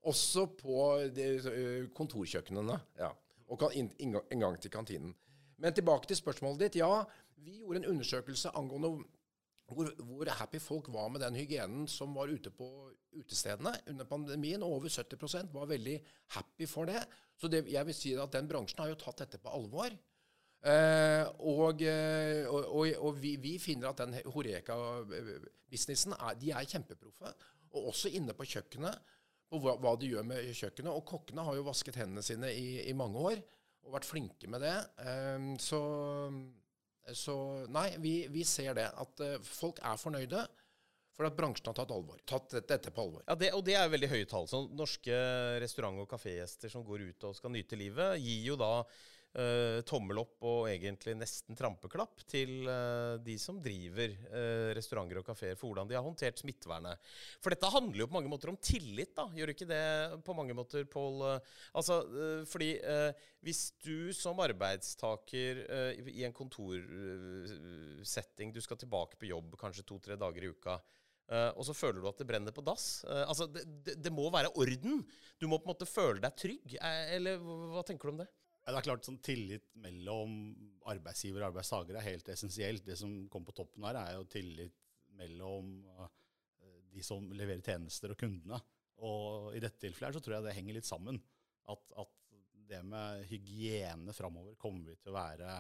Også 0.10 0.48
på 0.58 0.82
de, 1.14 1.30
eh, 1.38 1.90
kontorkjøkkenene. 1.94 2.80
Ja. 2.98 3.14
Og 3.54 3.70
inngang 3.78 4.58
til 4.64 4.74
kantinen. 4.74 5.14
Men 5.62 5.78
tilbake 5.78 6.10
til 6.10 6.18
spørsmålet 6.18 6.66
ditt. 6.66 6.82
Ja, 6.82 7.04
vi 7.38 7.60
gjorde 7.60 7.84
en 7.84 7.92
undersøkelse 7.94 8.50
angående 8.58 9.04
hvor, 9.76 9.90
hvor, 10.06 10.30
happy 10.40 10.60
folk 10.62 10.90
var 10.94 11.10
med 11.14 11.24
den 11.24 11.38
hygienen 11.40 11.88
som 11.90 12.14
var 12.16 12.32
ute 12.32 12.52
på 12.54 12.68
utestedene 13.18 13.74
under 13.92 14.08
pandemien. 14.10 14.64
Og 14.64 14.80
over 14.80 14.94
70% 14.94 15.52
var 15.54 15.70
veldig 15.72 15.98
happy 16.36 16.68
for 16.70 16.90
det. 16.90 17.04
Så 17.40 17.50
det, 17.52 17.66
jeg 17.72 17.88
vil 17.88 17.98
si 17.98 18.16
at 18.20 18.34
den 18.36 18.50
bransjen 18.50 18.84
har 18.84 18.92
jo 18.92 19.00
tatt 19.00 19.24
dette 19.24 19.42
på 19.42 19.54
alvor. 19.54 19.96
Eh, 20.62 21.24
og, 21.50 21.82
eh, 21.82 22.46
og, 22.46 22.92
og 23.02 23.16
vi, 23.18 23.34
vi, 23.42 23.56
finner 23.62 23.90
at 23.90 24.04
den 24.04 24.20
Horeka-businessen 24.30 26.14
er, 26.20 26.38
de 26.42 26.54
er 26.54 26.70
kjempeproffe. 26.70 27.34
Og 27.72 27.94
også 27.94 28.12
inne 28.14 28.36
på 28.38 28.46
kjøkkenet 28.46 29.18
på 29.52 29.60
hva, 29.64 29.76
hva, 29.82 29.96
de 30.00 30.12
gjør 30.12 30.28
med 30.28 30.52
kjøkkenet. 30.54 30.94
Og 30.94 31.08
kokkene 31.08 31.48
har 31.48 31.58
jo 31.58 31.68
vasket 31.68 31.98
hendene 32.00 32.24
sine 32.26 32.52
i, 32.54 32.84
i 32.88 32.98
mange 32.98 33.26
år 33.32 33.42
og 33.82 33.96
vært 33.96 34.06
flinke 34.06 34.50
med 34.52 34.62
det. 34.62 34.76
Eh, 35.02 35.48
så, 35.64 35.82
så, 37.18 37.36
nei, 37.74 37.90
vi, 38.02 38.16
vi, 38.32 38.44
ser 38.48 38.76
det. 38.78 38.88
At 39.02 39.24
uh, 39.24 39.38
folk 39.46 39.82
er 39.84 40.02
fornøyde. 40.02 40.48
For 41.12 41.28
at 41.28 41.36
bransjen 41.36 41.68
har 41.68 41.76
tatt, 41.76 41.92
alvor, 41.92 42.22
tatt 42.26 42.54
dette 42.70 42.92
på 42.96 43.04
alvor. 43.04 43.24
Ja, 43.28 43.36
det, 43.38 43.52
Og 43.58 43.66
det 43.68 43.76
er 43.78 43.90
veldig 43.92 44.10
høye 44.14 44.28
tall. 44.30 44.48
Norske 44.74 45.18
restaurant- 45.62 46.00
og 46.00 46.08
kafégjester 46.10 46.72
som 46.72 46.86
går 46.88 47.10
ut 47.10 47.26
og 47.28 47.36
skal 47.38 47.52
nyte 47.54 47.78
livet, 47.80 48.16
gir 48.24 48.48
jo 48.48 48.56
da 48.60 48.72
Uh, 49.32 49.80
tommel 49.88 50.18
opp 50.20 50.44
og 50.44 50.66
egentlig 50.68 51.14
nesten 51.16 51.56
trampeklapp 51.56 52.20
til 52.28 52.66
uh, 52.68 53.16
de 53.24 53.38
som 53.40 53.62
driver 53.64 54.12
uh, 54.28 54.74
restauranter 54.76 55.22
og 55.22 55.28
kafeer, 55.30 55.56
for 55.56 55.72
hvordan 55.72 55.88
de 55.88 55.96
har 55.96 56.04
håndtert 56.04 56.42
smittevernet. 56.42 57.00
For 57.40 57.56
dette 57.56 57.70
handler 57.72 58.04
jo 58.04 58.10
på 58.12 58.18
mange 58.18 58.32
måter 58.34 58.52
om 58.52 58.60
tillit, 58.60 59.14
da. 59.16 59.30
Gjør 59.32 59.54
ikke 59.54 59.70
det 59.70 59.86
på 60.28 60.36
mange 60.36 60.56
måter, 60.58 60.84
Pål? 60.92 61.24
altså, 61.78 62.02
fordi 62.50 62.74
hvis 63.46 63.62
du 63.86 64.12
som 64.16 64.40
arbeidstaker 64.44 65.64
i 66.12 66.26
en 66.28 66.36
kontorsetting, 66.36 68.52
du 68.52 68.60
skal 68.64 68.82
tilbake 68.82 69.20
på 69.22 69.32
jobb 69.32 69.56
kanskje 69.62 69.88
to-tre 69.88 70.20
dager 70.20 70.44
i 70.44 70.52
uka, 70.52 70.76
og 71.56 71.64
så 71.64 71.78
føler 71.78 72.02
du 72.02 72.12
at 72.12 72.20
det 72.20 72.28
brenner 72.28 72.56
på 72.56 72.66
dass. 72.68 73.06
altså, 73.08 73.48
det, 73.48 73.64
det, 73.86 73.98
det, 74.04 74.12
må 74.12 74.28
være 74.34 74.52
orden. 74.60 75.06
Du 75.40 75.48
må 75.48 75.62
på 75.62 75.70
en 75.70 75.76
måte 75.76 75.88
føle 75.88 76.20
deg 76.20 76.36
trygg. 76.36 76.80
eller 76.82 77.40
hva 77.40 77.88
tenker 77.88 78.12
du 78.12 78.18
om 78.18 78.24
det? 78.26 78.32
Det 78.62 78.78
er 78.78 78.86
klart 78.86 79.08
sånn 79.08 79.20
Tillit 79.26 79.66
mellom 79.82 80.34
arbeidsgiver 80.92 81.42
og 81.42 81.52
arbeidstaker 81.52 81.98
er 81.98 82.06
helt 82.06 82.30
essensielt. 82.30 82.86
Det 82.86 82.98
som 83.00 83.14
kommer 83.32 83.50
på 83.50 83.58
toppen 83.62 83.88
her, 83.88 83.98
er 83.98 84.18
jo 84.20 84.28
tillit 84.30 84.78
mellom 85.18 85.80
uh, 85.98 86.08
de 86.94 87.04
som 87.06 87.26
leverer 87.34 87.64
tjenester, 87.66 88.14
og 88.14 88.22
kundene. 88.22 88.62
Og 89.02 89.56
i 89.58 89.62
dette 89.64 89.82
tilfellet 89.82 90.18
så 90.18 90.22
tror 90.24 90.38
jeg 90.38 90.48
det 90.48 90.56
henger 90.58 90.78
litt 90.78 90.90
sammen. 90.90 91.18
At, 91.74 91.96
at 91.98 92.14
det 92.70 92.84
med 92.88 93.26
hygiene 93.32 94.14
framover 94.16 94.56
kommer 94.62 94.92
vi 94.92 95.00
til 95.02 95.12
å 95.12 95.18
være 95.18 95.56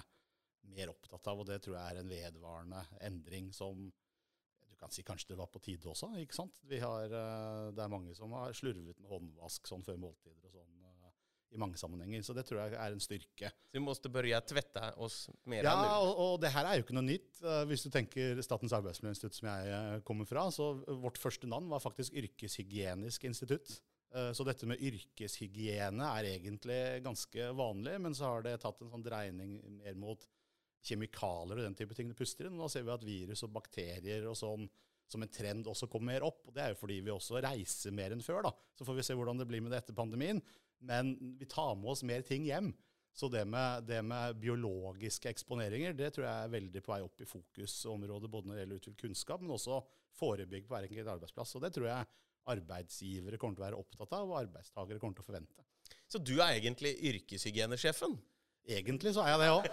mer 0.72 0.91
opptatt 0.93 1.25
av, 1.31 1.41
og 1.41 1.50
det 1.50 1.58
tror 1.63 1.79
jeg 1.79 1.96
er 1.96 2.01
en 2.01 2.12
vedvarende 2.12 2.84
endring 3.01 3.50
som 3.55 3.88
du 4.70 4.75
kan 4.77 4.93
si 4.93 5.03
kanskje 5.03 5.34
det 5.34 5.39
var 5.41 5.50
på 5.51 5.60
tide 5.63 5.89
også. 5.89 6.13
ikke 6.22 6.38
sant? 6.38 6.62
Har, 6.70 7.10
uh, 7.10 7.72
det 7.74 7.81
er 7.81 7.91
mange 7.91 8.13
som 8.17 8.38
har 8.38 8.53
slurvet 8.58 9.01
med 9.01 9.10
håndvask 9.10 9.67
sånn 9.67 9.84
før 9.86 10.00
måltider 10.05 10.46
og 10.46 10.53
sånn 10.53 10.77
i 11.51 11.60
mange 11.60 11.79
sammenhenger. 11.79 12.24
Så 12.25 12.36
det 12.36 12.46
tror 12.48 12.62
jeg 12.63 12.75
er 12.77 12.96
en 12.96 13.03
styrke. 13.03 13.51
Så 13.51 13.77
vi 13.77 13.84
måtte 13.84 14.12
begynne 14.12 14.41
å 14.41 14.48
tvette 14.48 14.91
oss 15.03 15.22
mer? 15.50 15.67
Ja, 15.67 15.77
og, 16.00 16.12
og, 16.12 16.34
det 16.43 16.53
her 16.55 16.67
er 16.67 16.79
jo 16.79 16.86
ikke 16.86 16.98
noe 16.98 17.08
nytt. 17.08 17.31
Uh, 17.43 17.63
hvis 17.70 17.86
du 17.86 17.91
tenker 17.93 18.41
Statens 18.46 18.75
arbeidsmiljøinstitutt, 18.77 19.39
som 19.39 19.50
jeg 19.51 19.72
uh, 19.72 19.96
kommer 20.08 20.29
fra, 20.29 20.48
så 20.53 20.74
vårt 21.01 21.20
første 21.22 21.50
navn 21.51 21.72
var 21.72 21.84
faktisk 21.84 22.15
Yrkeshygienisk 22.22 23.27
institutt. 23.29 23.74
Uh, 24.12 24.31
så 24.36 24.43
dette 24.48 24.67
med 24.67 24.81
yrkeshygiene 24.84 26.12
er 26.20 26.29
egentlig 26.34 26.81
ganske 27.05 27.51
vanlig, 27.55 27.98
men 28.03 28.15
så 28.17 28.34
har 28.34 28.48
det 28.48 28.60
tatt 28.63 28.84
en 28.84 28.91
sånn 28.91 29.05
dreining 29.05 29.60
mer 29.79 29.98
mot 30.00 30.27
kjemikalier 30.81 31.60
og 31.60 31.67
den 31.67 31.77
type 31.77 31.96
ting 31.96 32.10
du 32.10 32.17
puster 32.17 32.48
inn. 32.48 32.58
Nå 32.58 32.67
ser 32.72 32.88
vi 32.88 32.96
at 32.96 33.05
virus 33.05 33.46
og 33.46 33.53
bakterier 33.55 34.25
og 34.29 34.39
sånn 34.39 34.65
som 35.12 35.24
en 35.24 35.31
trend 35.31 35.67
også 35.67 35.89
kommer 35.91 36.13
mer 36.13 36.25
opp. 36.25 36.46
og 36.48 36.55
Det 36.55 36.63
er 36.63 36.74
jo 36.74 36.79
fordi 36.79 37.01
vi 37.03 37.13
også 37.13 37.41
reiser 37.43 37.96
mer 37.96 38.15
enn 38.15 38.24
før. 38.24 38.46
da. 38.48 38.51
Så 38.77 38.88
får 38.88 38.98
vi 38.98 39.05
se 39.05 39.17
hvordan 39.17 39.41
det 39.41 39.48
blir 39.50 39.63
med 39.63 39.74
det 39.74 39.81
etter 39.81 39.98
pandemien. 39.98 40.39
Men 40.88 41.13
vi 41.39 41.47
tar 41.50 41.75
med 41.79 41.93
oss 41.93 42.05
mer 42.07 42.23
ting 42.25 42.47
hjem. 42.47 42.71
Så 43.13 43.27
det 43.27 43.43
med, 43.45 43.83
det 43.89 44.00
med, 44.07 44.38
biologiske 44.39 45.29
eksponeringer 45.33 45.93
det 45.97 46.13
tror 46.15 46.25
jeg 46.25 46.45
er 46.45 46.53
veldig 46.53 46.83
på 46.85 46.93
vei 46.93 47.01
opp 47.03 47.21
i 47.21 47.27
fokusområdet, 47.27 48.31
både 48.31 48.47
når 48.47 48.55
det 48.55 48.63
gjelder 48.63 48.77
å 48.77 48.81
utvikle 48.81 49.03
kunnskap, 49.03 49.43
men 49.43 49.55
også 49.57 49.81
forebygge 50.15 50.69
på 50.69 50.75
hver 50.75 50.88
enkelt 50.88 51.13
arbeidsplass. 51.17 51.55
Og 51.59 51.65
det 51.65 51.73
tror 51.75 51.89
jeg 51.91 52.09
arbeidsgivere 52.55 53.41
kommer 53.41 53.59
til 53.59 53.65
å 53.65 53.67
være 53.67 53.81
opptatt 53.83 54.15
av, 54.15 54.31
og 54.31 54.39
arbeidstakere 54.39 55.03
kommer 55.03 55.19
til 55.19 55.25
å 55.25 55.27
forvente. 55.27 55.67
Så 56.07 56.23
du 56.23 56.38
er 56.39 56.55
egentlig 56.55 56.95
yrkeshygienesjefen? 57.11 58.15
egentlig 58.69 59.13
så 59.15 59.23
er 59.25 59.29
jeg 59.33 59.39
det 59.41 59.50
òg. 59.55 59.65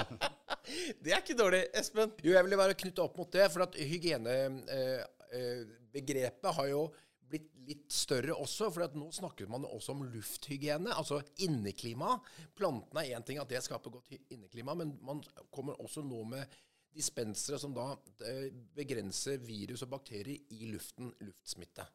Det 1.04 1.12
er 1.12 1.20
ikke 1.20 1.36
dårlig, 1.36 1.68
Espen. 1.76 2.08
Jo, 2.24 2.32
jeg 2.32 2.40
ville 2.46 2.56
bare 2.56 2.80
knytte 2.80 3.04
opp 3.04 3.18
mot 3.20 3.28
det, 3.34 3.52
for 3.52 3.60
at 3.66 3.74
hygienebegrepet 3.76 6.56
har 6.56 6.66
jo 6.70 6.88
blitt 7.30 7.50
litt 7.64 7.92
større 7.92 8.36
også, 8.36 8.68
for 8.72 8.96
nå 8.98 9.08
snakker 9.14 9.48
man 9.50 9.66
også 9.68 9.94
om 9.94 10.04
lufthygiene, 10.12 10.92
altså 10.92 11.20
inneklima. 11.46 12.18
Plantene 12.56 13.04
er 13.04 13.16
én 13.16 13.26
ting 13.26 13.40
at 13.40 13.50
det 13.50 13.62
skaper 13.64 13.94
godt 13.94 14.14
inneklima, 14.34 14.76
men 14.78 14.94
man 15.04 15.22
kommer 15.54 15.80
også 15.80 16.04
nå 16.04 16.22
med 16.34 16.56
dispensere 16.94 17.58
som 17.58 17.74
da 17.74 17.88
eh, 18.28 18.50
begrenser 18.76 19.40
virus 19.42 19.82
og 19.82 19.94
bakterier 19.96 20.54
i 20.54 20.68
luften, 20.70 21.10
luftsmitte. 21.24 21.86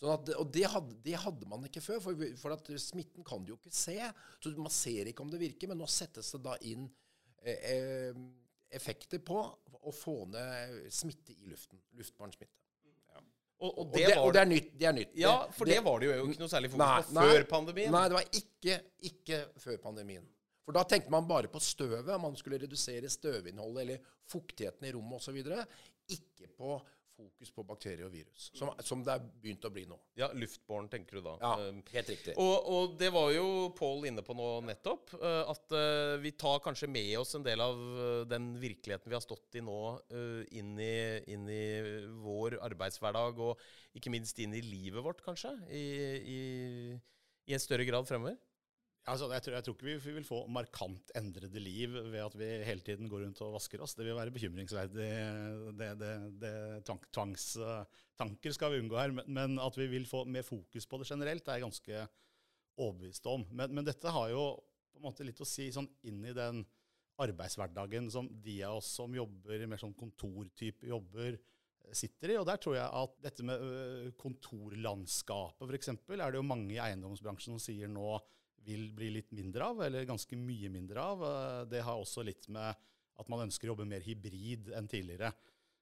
Sånn 0.00 0.14
at, 0.14 0.30
og 0.40 0.48
det 0.54 0.64
hadde, 0.72 0.96
det 1.04 1.18
hadde 1.20 1.48
man 1.48 1.66
ikke 1.68 1.82
før, 1.84 2.00
for, 2.00 2.22
for 2.40 2.78
smitten 2.80 3.26
kan 3.26 3.44
du 3.44 3.52
jo 3.52 3.58
ikke 3.58 3.74
se. 3.76 3.98
Så 4.40 4.54
man 4.56 4.72
ser 4.72 5.10
ikke 5.10 5.26
om 5.26 5.32
det 5.32 5.42
virker, 5.42 5.68
men 5.68 5.82
nå 5.82 5.88
settes 5.92 6.32
det 6.32 6.40
da 6.46 6.56
inn 6.70 6.86
eh, 7.44 7.66
eh, 7.74 8.22
effekter 8.72 9.20
på 9.20 9.42
å 9.80 9.92
få 9.92 10.22
ned 10.32 10.88
smitte 10.94 11.36
i 11.36 11.50
luften. 11.50 11.82
Luftbåren 11.98 12.32
smitte. 12.32 12.59
Og, 13.60 13.70
og 13.70 13.78
Og 13.82 13.92
det, 13.92 14.06
det, 14.06 14.16
var 14.16 14.24
og 14.24 14.34
det 14.34 14.40
er 14.40 14.48
nytt. 14.48 14.68
Det 14.80 14.86
er 14.88 14.94
nytt. 14.96 15.16
Ja, 15.20 15.34
for 15.52 15.68
det, 15.68 15.80
var 15.84 16.00
det 16.00 16.08
jo 16.08 16.28
ikke 16.30 16.40
noe 16.40 16.52
særlig 16.52 16.70
fokus 16.72 17.10
på 17.10 17.24
før 17.28 17.42
pandemien. 17.50 17.92
Nei, 17.92 18.04
det 18.08 18.16
var 18.16 18.38
ikke, 18.40 18.76
ikke 19.10 19.40
før 19.60 19.80
pandemien. 19.82 20.24
For 20.64 20.76
da 20.76 20.84
tenkte 20.88 21.12
man 21.12 21.28
bare 21.28 21.50
på 21.52 21.60
støvet. 21.60 22.08
Man 22.22 22.36
skulle 22.40 22.60
redusere 22.62 23.10
støvinnholdet 23.12 23.82
eller 23.84 24.08
fuktigheten 24.30 24.88
i 24.88 24.92
rommet 24.94 25.20
osv. 25.20 25.40
Ikke 26.16 26.48
på 26.56 26.78
fokus 27.20 27.52
på 27.52 27.64
bakterier 27.68 28.06
og 28.06 28.12
virus, 28.14 28.48
som, 28.56 28.72
som 28.84 29.02
det 29.04 29.12
er 29.12 29.24
begynt 29.42 29.66
å 29.68 29.70
bli 29.72 29.84
nå. 29.88 29.98
Ja, 30.18 30.30
luftbåren, 30.36 30.88
tenker 30.92 31.20
du 31.20 31.26
da. 31.26 31.36
Ja, 31.42 31.54
Um, 31.60 31.80
helt 31.92 32.08
riktig. 32.08 32.34
Og, 32.40 32.68
og 32.72 32.94
det 33.00 33.10
var 33.12 33.30
jo 33.34 33.46
Pål 33.76 34.06
inne 34.08 34.22
på 34.24 34.34
nå 34.36 34.46
nettopp, 34.64 35.12
eh, 35.18 35.50
at 35.50 35.74
eh, 35.76 36.14
vi 36.22 36.32
tar 36.40 36.62
kanskje 36.64 36.88
med 36.90 37.12
oss 37.20 37.34
en 37.36 37.44
del 37.44 37.60
av 37.60 37.76
eh, 37.76 38.22
den 38.30 38.52
virkeligheten 38.60 39.10
vi 39.10 39.16
har 39.18 39.24
stått 39.24 39.58
i 39.60 39.64
nå, 39.64 39.78
eh, 40.08 40.40
inn, 40.60 40.72
i, 40.80 40.94
inn 41.34 41.48
i 41.52 41.64
vår 42.22 42.56
arbeidshverdag, 42.70 43.42
og 43.44 43.98
ikke 43.98 44.12
minst 44.14 44.40
inn 44.40 44.56
i 44.56 44.64
livet 44.64 45.04
vårt, 45.04 45.20
kanskje, 45.26 45.52
i, 45.68 45.84
i, 46.36 46.40
i 47.50 47.56
en 47.56 47.62
større 47.62 47.86
grad 47.88 48.08
fremover. 48.08 48.38
Altså, 49.08 49.30
jeg, 49.32 49.42
tror, 49.42 49.54
jeg 49.56 49.64
tror 49.64 49.74
ikke 49.76 49.86
vi, 49.88 49.94
vi 50.04 50.12
vil 50.18 50.26
få 50.28 50.38
markant 50.52 51.12
endrede 51.16 51.62
liv 51.62 51.94
ved 52.12 52.20
at 52.20 52.34
vi 52.36 52.48
hele 52.66 52.84
tiden 52.84 53.08
går 53.10 53.24
rundt 53.24 53.40
og 53.46 53.54
vasker 53.56 53.80
oss. 53.82 53.94
Det 53.96 54.04
vil 54.04 54.18
være 54.18 54.34
bekymringsverdig. 54.34 55.06
Det, 55.78 55.88
det, 56.02 56.10
det 56.42 56.52
tank, 56.86 57.06
Tvangstanker 57.16 58.54
skal 58.54 58.74
vi 58.74 58.82
unngå 58.82 58.98
her. 59.00 59.14
Men, 59.16 59.30
men 59.38 59.62
at 59.62 59.78
vi 59.80 59.88
vil 59.94 60.04
få 60.08 60.26
mer 60.28 60.44
fokus 60.46 60.86
på 60.86 61.00
det 61.00 61.08
generelt, 61.08 61.48
er 61.48 61.58
jeg 61.58 61.66
ganske 61.66 62.02
overbevist 62.76 63.26
om. 63.32 63.46
Men, 63.50 63.72
men 63.74 63.88
dette 63.88 64.12
har 64.12 64.28
jo 64.34 64.44
på 64.92 65.00
en 65.00 65.08
måte 65.08 65.24
litt 65.26 65.40
å 65.40 65.48
si 65.48 65.70
sånn 65.72 65.88
inn 66.06 66.20
i 66.28 66.36
den 66.36 66.60
arbeidshverdagen 67.20 68.08
som 68.12 68.28
de 68.44 68.58
av 68.64 68.78
oss 68.80 68.90
som 69.00 69.14
jobber 69.14 69.64
mer 69.68 69.80
sånn 69.80 69.96
kontortype 69.96 70.88
jobber, 70.88 71.36
eh, 71.36 71.94
sitter 71.96 72.34
i. 72.34 72.38
Og 72.40 72.46
der 72.48 72.60
tror 72.60 72.76
jeg 72.78 73.00
at 73.02 73.16
dette 73.24 73.46
med 73.46 73.64
ø, 73.64 74.12
kontorlandskapet 74.20 75.72
f.eks. 75.72 75.92
er 75.96 76.20
det 76.20 76.40
jo 76.40 76.46
mange 76.46 76.76
i 76.76 76.82
eiendomsbransjen 76.82 77.56
som 77.56 77.64
sier 77.64 77.90
nå 77.90 78.18
vil 78.66 78.90
bli 78.96 79.10
litt 79.16 79.30
mindre 79.36 79.70
av, 79.72 79.82
eller 79.86 80.08
ganske 80.08 80.36
mye 80.38 80.70
mindre 80.72 81.04
av. 81.12 81.24
Eh, 81.24 81.62
Det 81.70 81.84
har 81.86 82.00
også 82.00 82.24
litt 82.26 82.48
med 82.48 82.74
at 83.20 83.28
man 83.28 83.46
ønsker 83.46 83.68
å 83.68 83.74
jobbe 83.74 83.88
mer 83.88 84.04
hybrid 84.04 84.70
enn 84.76 84.88
tidligere. 84.88 85.32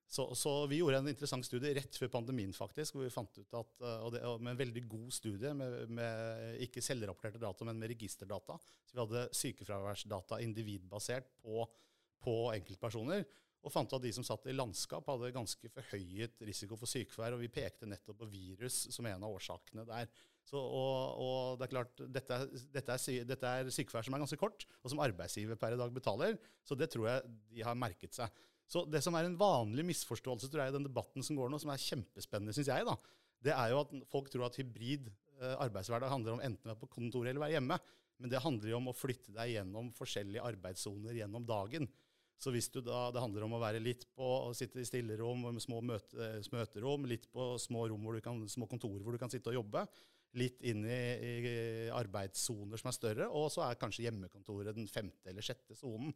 Så, 0.09 0.25
så 0.35 0.53
vi 0.67 0.79
gjorde 0.79 1.03
en 1.03 1.11
interessant 1.11 1.45
studie 1.45 1.75
rett 1.77 1.97
før 2.01 2.09
pandemien, 2.15 2.53
faktisk, 2.57 2.95
hvor 2.97 3.05
vi 3.05 3.13
fant 3.13 3.35
ut 3.37 3.59
at, 3.59 3.75
eh, 3.85 3.99
og 4.07 4.15
det, 4.15 4.23
med 4.41 4.55
en 4.55 4.63
veldig 4.63 4.85
god 4.89 5.11
studie, 5.13 5.53
med, 5.55 5.93
med 5.93 6.63
ikke 6.65 6.83
selvrapporterte 6.85 7.43
data, 7.43 7.67
men 7.69 7.79
med 7.79 7.93
registerdata. 7.93 8.57
Så 8.89 8.97
vi 8.97 9.03
hadde 9.03 9.27
sykefraværsdata 9.37 10.41
individbasert 10.47 11.29
på, 11.43 11.67
på 12.25 12.39
enkeltpersoner. 12.55 13.27
Og 13.67 13.75
fant 13.75 13.93
at 13.93 14.05
de 14.05 14.15
som 14.15 14.25
satt 14.25 14.47
i 14.49 14.55
landskap, 14.55 15.07
hadde 15.11 15.35
ganske 15.35 15.69
forhøyet 15.75 16.41
risiko 16.47 16.79
for 16.79 16.89
sykefravær. 16.89 17.37
Og 17.37 17.43
vi 17.43 17.53
pekte 17.53 17.89
nettopp 17.91 18.23
på 18.23 18.31
virus 18.31 18.87
som 18.95 19.07
en 19.11 19.27
av 19.27 19.35
årsakene 19.35 19.85
der. 19.89 20.09
Så, 20.49 20.57
og, 20.57 21.21
og 21.21 21.59
det 21.61 21.67
er 21.67 21.73
klart, 21.75 22.03
dette 22.09 22.39
dette, 22.73 22.95
er, 22.97 23.27
dette 23.29 23.51
er 23.61 23.73
sykefravær 23.75 24.07
som 24.07 24.17
er 24.17 24.23
ganske 24.23 24.41
kort, 24.41 24.65
og 24.81 24.93
som 24.93 25.03
arbeidsgiver 25.05 25.59
per 25.61 25.77
i 25.77 25.81
dag 25.81 25.93
betaler. 25.93 26.39
Så 26.65 26.79
det 26.79 26.89
tror 26.95 27.11
jeg 27.11 27.35
de 27.53 27.67
har 27.67 27.77
merket 27.77 28.17
seg. 28.17 28.33
Så 28.69 28.85
det 28.89 29.01
som 29.05 29.17
er 29.17 29.29
en 29.29 29.37
vanlig 29.41 29.85
misforståelse 29.91 30.49
tror 30.49 30.65
jeg, 30.65 30.73
i 30.73 30.77
den 30.77 30.89
debatten 30.89 31.25
som 31.25 31.37
går 31.37 31.53
nå, 31.53 31.61
som 31.61 31.73
er 31.73 31.85
kjempespennende, 31.85 32.57
syns 32.57 32.73
jeg, 32.73 32.89
da, 32.89 32.97
det 33.45 33.55
er 33.55 33.73
jo 33.73 33.83
at 33.85 33.95
folk 34.13 34.29
tror 34.33 34.49
at 34.49 34.59
hybrid 34.61 35.09
eh, 35.09 35.55
arbeidshverdag 35.67 36.13
handler 36.13 36.37
om 36.37 36.45
enten 36.45 36.69
å 36.69 36.73
være 36.73 36.83
på 36.83 36.93
kontoret 36.97 37.33
eller 37.33 37.45
være 37.45 37.59
hjemme. 37.59 37.79
Men 38.19 38.33
det 38.33 38.43
handler 38.43 38.73
jo 38.73 38.81
om 38.81 38.91
å 38.91 38.97
flytte 38.97 39.33
deg 39.37 39.55
gjennom 39.55 39.93
forskjellige 39.95 40.45
arbeidssoner 40.49 41.21
gjennom 41.21 41.45
dagen. 41.47 41.87
Så 42.39 42.53
hvis 42.55 42.69
du 42.71 42.81
da, 42.87 43.09
det 43.15 43.23
handler 43.23 43.47
om 43.47 43.57
å 43.57 43.63
være 43.63 43.81
litt 43.83 44.05
på 44.15 44.27
å 44.49 44.53
sitte 44.55 44.83
i 44.83 44.87
stillerom 44.87 45.59
små 45.63 45.81
møte, 45.83 46.29
møterom, 46.55 47.07
litt 47.11 47.27
på 47.35 47.51
små, 47.63 47.87
rom 47.91 48.05
hvor 48.07 48.19
du 48.19 48.23
kan, 48.23 48.45
små 48.51 48.69
kontorer 48.71 49.03
hvor 49.03 49.15
du 49.15 49.23
kan 49.23 49.33
sitte 49.33 49.51
og 49.51 49.59
jobbe, 49.59 49.85
litt 50.37 50.61
inn 50.69 50.85
i, 50.85 50.99
i 51.25 51.55
arbeidssoner 51.95 52.81
som 52.81 52.91
er 52.91 52.97
større, 52.97 53.29
og 53.33 53.49
så 53.53 53.65
er 53.65 53.79
kanskje 53.81 54.05
hjemmekontoret 54.07 54.77
den 54.77 54.91
femte 54.91 55.33
eller 55.33 55.45
sjette 55.45 55.77
sonen. 55.79 56.13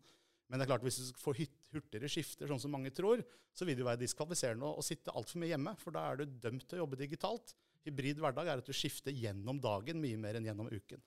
Men 0.48 0.60
det 0.60 0.66
er 0.66 0.72
klart, 0.74 0.84
hvis 0.84 1.00
du 1.00 1.20
får 1.22 1.38
hurtigere 1.72 2.10
skifter, 2.12 2.50
sånn 2.50 2.60
som 2.60 2.74
mange 2.74 2.92
tror, 2.92 3.22
så 3.56 3.64
vil 3.64 3.78
det 3.78 3.86
være 3.86 4.02
diskvalifiserende 4.02 4.68
å, 4.68 4.74
å 4.76 4.84
sitte 4.84 5.14
altfor 5.16 5.40
mye 5.40 5.54
hjemme, 5.54 5.72
for 5.80 5.96
da 5.96 6.04
er 6.10 6.20
du 6.20 6.34
dømt 6.44 6.66
til 6.68 6.76
å 6.76 6.82
jobbe 6.84 7.00
digitalt. 7.00 7.54
Hybrid 7.86 8.20
hverdag 8.20 8.50
er 8.50 8.60
at 8.60 8.68
du 8.68 8.76
skifter 8.76 9.16
gjennom 9.16 9.62
dagen 9.62 10.02
mye 10.02 10.20
mer 10.20 10.36
enn 10.36 10.50
gjennom 10.50 10.68
uken. 10.68 11.00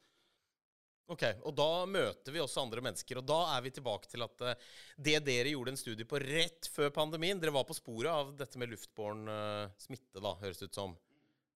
Ok, 1.13 1.21
og 1.45 1.53
da 1.53 1.85
møter 1.85 2.33
vi 2.33 2.41
også 2.41 2.63
andre 2.63 2.81
mennesker. 2.81 3.19
Og 3.21 3.27
da 3.29 3.37
er 3.53 3.61
vi 3.61 3.71
tilbake 3.75 4.09
til 4.09 4.25
at 4.25 4.41
eh, 4.41 4.61
det 4.97 5.19
dere 5.27 5.51
gjorde 5.53 5.75
en 5.75 5.77
studie 5.77 6.07
på 6.09 6.17
rett 6.23 6.65
før 6.73 6.89
pandemien 6.95 7.37
Dere 7.41 7.53
var 7.53 7.67
på 7.69 7.77
sporet 7.77 8.09
av 8.09 8.31
dette 8.39 8.57
med 8.57 8.71
luftbåren 8.71 9.29
eh, 9.29 9.75
smitte, 9.83 10.17
da, 10.17 10.33
høres 10.41 10.63
det 10.63 10.71
ut 10.71 10.79
som. 10.79 10.95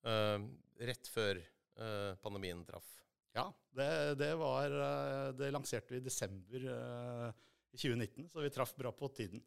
Eh, 0.08 0.40
rett 0.90 1.12
før 1.12 1.40
eh, 1.40 2.16
pandemien 2.24 2.64
traff. 2.68 2.88
Ja, 3.36 3.46
det, 3.76 4.16
det 4.20 4.32
var 4.40 4.74
eh, 4.74 5.30
Det 5.38 5.52
lanserte 5.54 5.94
vi 5.94 6.00
i 6.00 6.06
desember 6.06 6.68
eh, 6.74 7.32
2019, 7.76 8.30
så 8.32 8.42
vi 8.42 8.52
traff 8.54 8.76
bra 8.76 8.92
på 8.92 9.10
tiden. 9.14 9.44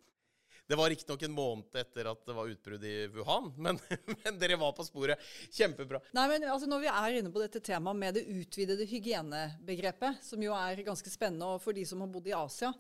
Det 0.69 0.77
var 0.79 0.91
riktignok 0.93 1.23
en 1.27 1.35
måned 1.35 1.77
etter 1.77 2.07
at 2.07 2.21
det 2.27 2.35
var 2.37 2.49
utbrudd 2.49 2.85
i 2.87 2.95
Wuhan, 3.13 3.51
men, 3.65 3.81
men 4.23 4.39
dere 4.39 4.61
var 4.61 4.75
på 4.77 4.87
sporet. 4.87 5.21
Kjempebra. 5.51 6.01
Nei, 6.15 6.29
men 6.31 6.47
altså 6.49 6.69
Når 6.71 6.85
vi 6.85 6.93
er 6.93 7.19
inne 7.19 7.33
på 7.35 7.43
dette 7.43 7.63
temaet 7.65 7.99
med 7.99 8.19
det 8.19 8.27
utvidede 8.31 8.87
hygienebegrepet, 8.89 10.23
som 10.25 10.43
jo 10.45 10.55
er 10.57 10.85
ganske 10.87 11.13
spennende, 11.13 11.49
og 11.49 11.65
for 11.65 11.77
de 11.77 11.85
som 11.89 12.05
har 12.05 12.13
bodd 12.13 12.31
i 12.31 12.37
Asia, 12.37 12.71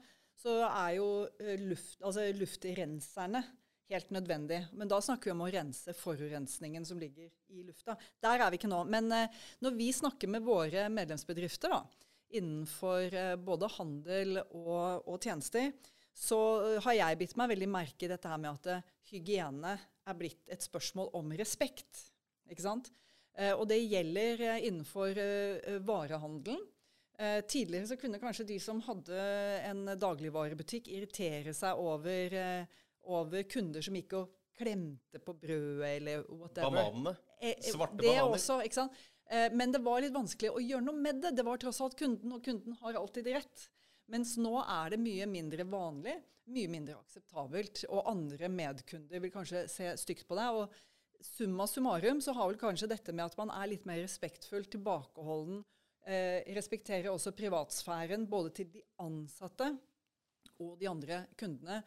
så 0.42 0.60
er 0.68 0.94
jo 0.98 1.08
eh, 1.42 1.58
luft, 1.60 1.98
altså 2.00 2.28
luftrenserne 2.36 3.42
helt 3.92 4.12
nødvendig. 4.14 4.62
Men 4.72 4.90
da 4.90 4.98
snakker 5.04 5.30
vi 5.30 5.34
om 5.34 5.44
å 5.44 5.50
rense 5.52 5.94
forurensningen 5.96 6.86
som 6.88 7.00
ligger 7.00 7.30
i 7.52 7.64
lufta. 7.66 7.96
Der 8.22 8.42
er 8.42 8.52
vi 8.52 8.60
ikke 8.60 8.70
nå. 8.72 8.82
Men 8.90 9.10
eh, 9.14 9.42
når 9.64 9.76
vi 9.78 9.90
snakker 9.94 10.32
med 10.32 10.46
våre 10.46 10.88
medlemsbedrifter 10.92 11.72
da, 11.74 11.82
innenfor 12.32 13.14
eh, 13.14 13.36
både 13.36 13.70
handel 13.76 14.42
og, 14.42 15.06
og 15.06 15.16
tjenester, 15.22 15.70
så 16.16 16.40
eh, 16.66 16.80
har 16.84 16.98
jeg 16.98 17.20
bitt 17.22 17.36
meg 17.40 17.54
veldig 17.54 17.70
merke 17.72 18.08
i 18.08 18.12
dette 18.12 18.32
her 18.32 18.40
med 18.42 18.58
at 18.58 18.90
hygiene 19.12 19.76
er 19.78 20.18
blitt 20.18 20.50
et 20.50 20.64
spørsmål 20.64 21.12
om 21.18 21.32
respekt. 21.38 22.08
Ikke 22.50 22.64
sant? 22.64 22.90
Og 23.56 23.62
det 23.64 23.78
gjelder 23.80 24.42
innenfor 24.60 25.16
eh, 25.16 25.78
varehandelen. 25.88 26.60
Eh, 27.22 27.40
tidligere 27.40 27.86
så 27.86 27.96
kunne 27.96 28.18
kanskje 28.18 28.44
de 28.48 28.56
som 28.60 28.80
hadde 28.82 29.24
en 29.68 29.84
dagligvarebutikk, 30.00 30.88
irritere 30.88 31.52
seg 31.54 31.78
over, 31.78 32.34
eh, 32.34 32.80
over 33.04 33.42
kunder 33.50 33.84
som 33.84 33.96
gikk 33.98 34.16
og 34.18 34.32
klemte 34.58 35.20
på 35.22 35.34
brødet 35.34 35.88
eller 35.96 36.26
whatever. 36.28 36.70
Bananene. 36.70 37.14
Eh, 37.40 37.54
eh, 37.56 37.70
Svarte 37.72 37.98
det 37.98 38.08
bananer. 38.08 38.36
Også, 38.36 38.58
ikke 38.66 38.80
sant? 38.82 38.98
Eh, 39.30 39.48
men 39.52 39.72
det 39.72 39.80
var 39.84 40.02
litt 40.04 40.14
vanskelig 40.14 40.52
å 40.52 40.62
gjøre 40.62 40.86
noe 40.86 41.04
med 41.06 41.22
det. 41.24 41.34
Det 41.38 41.46
var 41.46 41.60
tross 41.62 41.80
alt 41.84 41.96
kunden, 41.98 42.34
og 42.36 42.44
kunden 42.44 42.76
har 42.82 43.00
alltid 43.00 43.32
rett. 43.32 43.66
Mens 44.12 44.36
nå 44.40 44.54
er 44.60 44.92
det 44.92 45.00
mye 45.00 45.26
mindre 45.30 45.66
vanlig, 45.68 46.18
mye 46.52 46.70
mindre 46.70 46.98
akseptabelt, 46.98 47.84
og 47.88 48.08
andre 48.10 48.50
medkunder 48.52 49.22
vil 49.22 49.32
kanskje 49.32 49.66
se 49.72 49.92
stygt 50.00 50.26
på 50.28 50.36
deg. 50.36 50.58
Og 50.62 51.24
summa 51.24 51.68
summarum 51.70 52.20
så 52.20 52.34
har 52.36 52.50
vel 52.50 52.60
kanskje 52.60 52.90
dette 52.90 53.14
med 53.14 53.30
at 53.30 53.38
man 53.40 53.52
er 53.54 53.70
litt 53.70 53.86
mer 53.88 54.02
respektfull, 54.02 54.66
tilbakeholden, 54.68 55.62
eh, 56.04 56.42
respekterer 56.56 57.12
også 57.12 57.32
privatsfæren 57.38 58.28
både 58.28 58.54
til 58.58 58.72
de 58.74 58.82
ansatte 59.00 59.70
og 60.60 60.76
de 60.78 60.90
andre 60.90 61.24
kundene, 61.38 61.80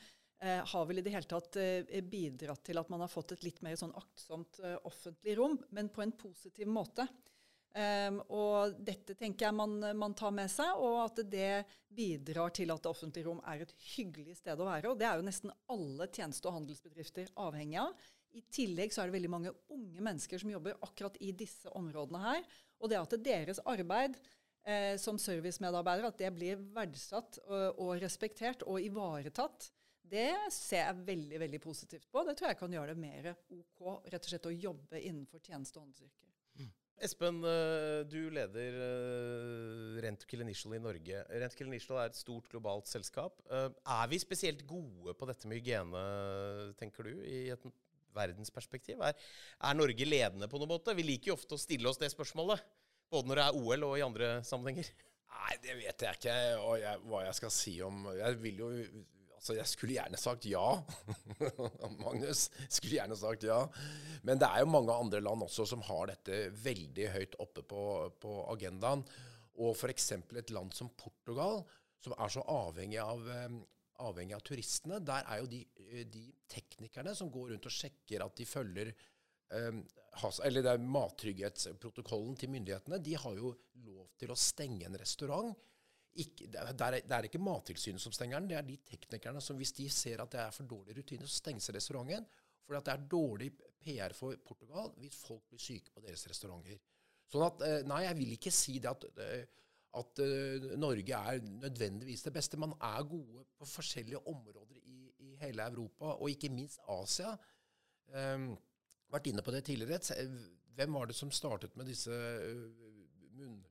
har 0.45 0.85
vel 0.85 0.99
i 0.99 1.05
det 1.05 1.13
hele 1.13 1.29
tatt 1.29 1.57
eh, 1.61 2.01
bidratt 2.03 2.63
til 2.67 2.79
at 2.81 2.89
man 2.93 3.03
har 3.05 3.11
fått 3.11 3.35
et 3.35 3.45
litt 3.45 3.61
mer 3.65 3.77
sånn 3.79 3.95
aktsomt 3.97 4.59
eh, 4.63 4.77
offentlig 4.87 5.37
rom, 5.39 5.57
men 5.75 5.89
på 5.93 6.03
en 6.03 6.13
positiv 6.19 6.69
måte. 6.69 7.07
Um, 7.75 8.21
og 8.31 8.77
dette 8.87 9.17
tenker 9.19 9.49
jeg 9.49 9.55
man, 9.57 9.73
man 9.99 10.13
tar 10.15 10.31
med 10.31 10.47
seg, 10.47 10.77
og 10.79 11.01
at 11.01 11.17
det 11.27 11.65
bidrar 11.91 12.53
til 12.55 12.71
at 12.71 12.79
det 12.79 12.87
offentlige 12.87 13.27
rom 13.27 13.41
er 13.51 13.65
et 13.65 13.73
hyggelig 13.97 14.37
sted 14.39 14.61
å 14.63 14.67
være. 14.69 14.93
Og 14.93 15.01
det 15.01 15.09
er 15.09 15.19
jo 15.19 15.25
nesten 15.27 15.51
alle 15.73 16.07
tjeneste- 16.07 16.47
og 16.47 16.55
handelsbedrifter 16.61 17.33
avhengig 17.43 17.81
av. 17.83 18.05
I 18.35 18.45
tillegg 18.51 18.95
så 18.95 19.03
er 19.03 19.09
det 19.09 19.17
veldig 19.17 19.31
mange 19.31 19.53
unge 19.71 20.07
mennesker 20.07 20.39
som 20.39 20.51
jobber 20.51 20.79
akkurat 20.87 21.19
i 21.23 21.33
disse 21.35 21.71
områdene 21.75 22.23
her. 22.23 22.47
Og 22.79 22.91
det 22.91 23.01
at 23.01 23.17
deres 23.23 23.59
arbeid 23.67 24.15
eh, 24.63 24.95
som 25.01 25.19
servicemedarbeidere 25.19 26.31
blir 26.35 26.63
verdsatt 26.75 27.41
og, 27.43 27.79
og 27.79 27.95
respektert 28.03 28.63
og 28.67 28.79
ivaretatt, 28.83 29.69
det 30.12 30.31
ser 30.53 30.83
jeg 30.83 31.07
veldig 31.07 31.41
veldig 31.41 31.62
positivt 31.63 32.07
på. 32.12 32.24
Det 32.27 32.35
tror 32.38 32.51
jeg 32.51 32.59
kan 32.59 32.77
gjøre 32.77 32.93
det 32.93 33.01
mer 33.01 33.33
OK 33.33 34.07
rett 34.12 34.21
og 34.21 34.31
slett 34.31 34.50
å 34.50 34.53
jobbe 34.53 35.01
innenfor 35.01 35.41
tjeneste- 35.43 35.79
og 35.79 35.88
handelsyrker. 35.88 36.25
Espen, 37.03 37.41
eh, 37.43 38.05
du 38.07 38.29
leder 38.31 38.75
uh, 38.79 39.97
Rentokil 40.03 40.45
Initial 40.45 40.77
i 40.77 40.79
Norge. 40.79 41.24
Rentokil 41.27 41.67
Initial 41.67 42.00
er 42.00 42.12
et 42.12 42.17
stort 42.17 42.47
globalt 42.51 42.88
selskap. 42.88 43.41
Eh, 43.51 43.67
er 43.67 44.12
vi 44.12 44.19
spesielt 44.21 44.63
gode 44.67 45.15
på 45.19 45.27
dette 45.27 45.50
med 45.50 45.59
hygiene, 45.59 46.03
tenker 46.79 47.09
du, 47.09 47.19
i 47.27 47.50
et 47.51 47.67
verdensperspektiv? 48.15 49.03
Er, 49.03 49.17
er 49.59 49.75
Norge 49.75 50.07
ledende 50.07 50.47
på 50.47 50.62
noen 50.62 50.71
måte? 50.71 50.95
Vi 50.95 51.03
liker 51.03 51.33
jo 51.33 51.35
ofte 51.35 51.57
å 51.57 51.62
stille 51.62 51.91
oss 51.91 52.00
det 52.00 52.13
spørsmålet. 52.13 52.63
Både 53.12 53.29
når 53.29 53.41
det 53.41 53.50
er 53.50 53.59
OL 53.59 53.88
og 53.89 53.97
i 54.00 54.05
andre 54.05 54.31
sammenhenger. 54.47 54.88
Nei, 55.35 55.57
det 55.65 55.75
vet 55.81 56.05
jeg 56.07 56.15
ikke 56.15 56.35
jeg, 56.79 57.00
hva 57.09 57.25
jeg 57.25 57.35
skal 57.35 57.51
si 57.51 57.74
om 57.83 58.05
Jeg 58.15 58.38
vil 58.39 58.62
jo 58.62 58.69
Altså, 59.45 59.59
jeg 59.59 59.69
skulle 59.69 59.93
gjerne 59.93 60.17
sagt 60.17 60.45
ja. 60.49 60.61
Magnus 62.01 62.47
skulle 62.65 62.95
gjerne 62.95 63.13
sagt 63.13 63.43
ja. 63.45 63.59
Men 64.25 64.39
det 64.41 64.47
er 64.49 64.63
jo 64.63 64.71
mange 64.73 64.95
andre 64.95 65.19
land 65.21 65.45
også 65.45 65.67
som 65.69 65.83
har 65.85 66.07
dette 66.09 66.47
veldig 66.63 67.11
høyt 67.13 67.35
oppe 67.43 67.61
på, 67.61 67.81
på 68.17 68.39
agendaen. 68.55 69.03
Og 69.61 69.77
f.eks. 69.77 70.07
et 70.17 70.49
land 70.49 70.73
som 70.73 70.89
Portugal, 70.97 71.61
som 72.01 72.15
er 72.17 72.33
så 72.33 72.41
avhengig 72.49 72.97
av, 73.03 73.21
um, 73.45 73.59
avhengig 74.07 74.33
av 74.33 74.41
turistene. 74.49 74.97
Der 75.05 75.29
er 75.29 75.43
jo 75.43 75.51
de, 75.53 75.61
de, 76.09 76.25
teknikerne 76.49 77.13
som 77.13 77.29
går 77.29 77.53
rundt 77.53 77.69
og 77.69 77.77
sjekker 77.77 78.25
at 78.25 78.41
de 78.41 78.49
følger 78.49 78.91
um, 79.53 79.85
eller 80.41 80.65
det 80.65 80.73
er 80.73 80.89
mattrygghetsprotokollen 80.89 82.33
til 82.41 82.49
myndighetene. 82.49 82.97
De 82.97 83.13
har 83.13 83.37
jo 83.37 83.53
lov 83.85 84.09
til 84.17 84.33
å 84.33 84.41
stenge 84.41 84.89
en 84.89 84.97
restaurant 84.97 85.53
ikke, 86.15 86.48
det, 86.48 86.60
er, 86.62 86.72
det, 86.95 87.12
er, 87.12 87.27
ikke 87.27 87.41
Mattilsynet 87.43 88.01
som 88.01 88.13
stenger 88.15 88.39
den, 88.39 88.50
det 88.51 88.57
er 88.60 88.67
de 88.67 88.77
teknikerne 88.88 89.41
som 89.43 89.57
hvis 89.60 89.74
de 89.75 89.89
ser 89.91 90.22
at 90.24 90.31
det 90.31 90.39
er 90.45 90.53
for 90.55 90.69
dårlig 90.69 90.95
rutine, 90.98 91.27
så 91.27 91.41
stenges 91.41 91.67
restauranten. 91.75 92.27
For 92.65 92.79
det 92.79 92.93
er 92.93 93.07
dårlig 93.12 93.50
PR 93.84 94.15
for 94.17 94.38
Portugal 94.45 94.93
hvis 95.01 95.17
folk 95.19 95.43
blir 95.51 95.62
syke 95.62 95.91
på 95.93 96.03
deres 96.05 96.24
restauranter. 96.29 96.79
Sånn 97.29 97.45
at, 97.45 97.62
eh, 97.65 97.84
Nei, 97.89 98.05
jeg 98.05 98.17
vil 98.22 98.34
ikke 98.38 98.53
si 98.53 98.77
det 98.81 98.91
at, 98.91 99.05
eh, 99.22 99.43
at 99.95 100.22
uh, 100.22 100.65
Norge 100.75 101.19
er 101.31 101.43
nødvendigvis 101.45 102.25
det 102.25 102.34
beste. 102.36 102.60
Man 102.60 102.74
er 102.84 103.05
gode 103.07 103.45
på 103.55 103.67
forskjellige 103.69 104.19
områder 104.27 104.81
i, 104.81 104.98
i 105.24 105.36
hele 105.39 105.67
Europa, 105.69 106.17
og 106.17 106.31
ikke 106.31 106.51
minst 106.51 106.81
Asia. 106.91 107.31
Um, 108.12 108.50
vært 109.12 109.29
inne 109.31 109.45
på 109.45 109.53
det 109.55 109.63
tidligere. 109.69 110.27
Hvem 110.75 111.00
var 111.00 111.07
det 111.07 111.15
som 111.15 111.31
startet 111.31 111.77
med 111.79 111.88
disse 111.88 112.12
munn 113.38 113.63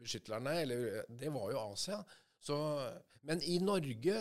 beskytterne, 0.00 0.54
eller 0.62 1.04
det 1.08 1.30
var 1.34 1.52
jo 1.52 1.62
Asia. 1.72 2.00
Så, 2.42 2.56
men 3.26 3.42
i 3.42 3.58
Norge 3.62 4.20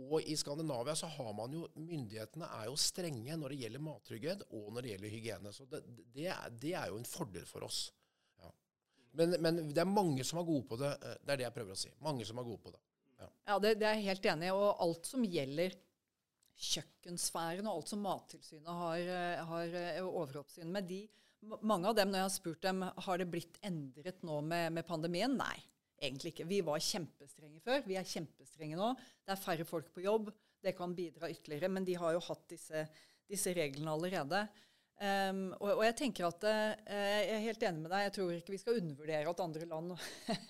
og 0.00 0.24
i 0.24 0.36
Skandinavia 0.40 0.94
så 0.96 1.08
har 1.12 1.32
man 1.36 1.52
jo 1.52 1.66
Myndighetene 1.76 2.48
er 2.58 2.68
jo 2.70 2.78
strenge 2.80 3.36
når 3.36 3.52
det 3.52 3.58
gjelder 3.60 3.84
mattrygghet 3.84 4.44
og 4.48 4.70
når 4.72 4.84
det 4.84 4.94
gjelder 4.94 5.12
hygiene. 5.12 5.52
Så 5.52 5.66
det, 5.68 5.82
det, 6.14 6.28
er, 6.32 6.54
det 6.62 6.72
er, 6.72 6.88
jo 6.88 7.00
en 7.00 7.08
fordel 7.08 7.44
for 7.48 7.66
oss. 7.66 7.84
Ja. 8.40 8.52
Men, 9.20 9.36
men, 9.44 9.60
det 9.68 9.84
er 9.84 9.90
mange 9.90 10.24
som 10.24 10.40
er 10.40 10.48
gode 10.48 10.66
på 10.70 10.80
det. 10.80 10.94
Det 11.20 11.34
er 11.34 11.42
det 11.42 11.48
jeg 11.48 11.56
prøver 11.58 11.76
å 11.76 11.82
si. 11.84 11.92
Mange 12.04 12.28
som 12.28 12.40
er 12.40 12.48
gode 12.48 12.64
på 12.64 12.72
det. 12.72 12.82
Ja, 13.20 13.30
ja 13.52 13.58
det, 13.64 13.74
det, 13.82 13.88
er 13.88 13.98
jeg 14.00 14.08
helt 14.08 14.30
enig 14.32 14.48
i. 14.48 14.54
Og 14.56 14.84
alt 14.86 15.10
som 15.12 15.26
gjelder 15.28 15.76
kjøkkensfæren, 16.62 17.68
og 17.68 17.80
alt 17.80 17.92
som 17.92 18.02
Mattilsynet 18.04 18.80
har, 18.80 19.12
har 19.50 19.76
overoppsyn 20.06 20.72
med, 20.72 20.88
de 20.88 21.02
mange 21.42 21.90
av 21.90 21.96
dem, 21.98 22.10
når 22.12 22.20
jeg 22.22 22.28
har 22.28 22.34
spurt 22.36 22.64
dem 22.64 22.82
har 23.06 23.20
det 23.20 23.28
blitt 23.30 23.58
endret 23.66 24.22
nå 24.26 24.40
med, 24.46 24.72
med, 24.76 24.86
pandemien, 24.86 25.34
nei, 25.38 25.56
egentlig 26.02 26.34
ikke. 26.34 26.48
Vi 26.50 26.60
var 26.66 26.82
kjempestrenge 26.82 27.62
før. 27.64 27.82
Vi 27.86 27.98
er 27.98 28.08
kjempestrenge 28.08 28.78
nå. 28.78 28.92
Det 29.22 29.34
er 29.34 29.42
færre 29.42 29.66
folk 29.68 29.90
på 29.94 30.04
jobb. 30.04 30.30
Det 30.62 30.74
kan 30.78 30.94
bidra 30.94 31.30
ytterligere. 31.32 31.70
Men 31.72 31.86
de 31.88 31.96
har 31.98 32.14
jo 32.14 32.22
hatt 32.28 32.44
disse, 32.52 32.84
disse 33.30 33.54
reglene 33.56 33.94
allerede. 33.94 34.44
Um, 35.02 35.48
og, 35.56 35.80
og, 35.80 35.82
jeg 35.82 35.96
tenker 35.98 36.28
at 36.28 36.44
uh, 36.46 36.74
Jeg 36.86 37.30
er 37.34 37.46
helt 37.48 37.62
enig 37.66 37.82
med 37.82 37.90
deg. 37.90 38.06
Jeg 38.06 38.14
tror 38.18 38.32
ikke 38.36 38.54
vi 38.54 38.62
skal 38.62 38.78
undervurdere 38.78 39.32
at 39.32 39.40
andre 39.42 39.66
land 39.66 39.94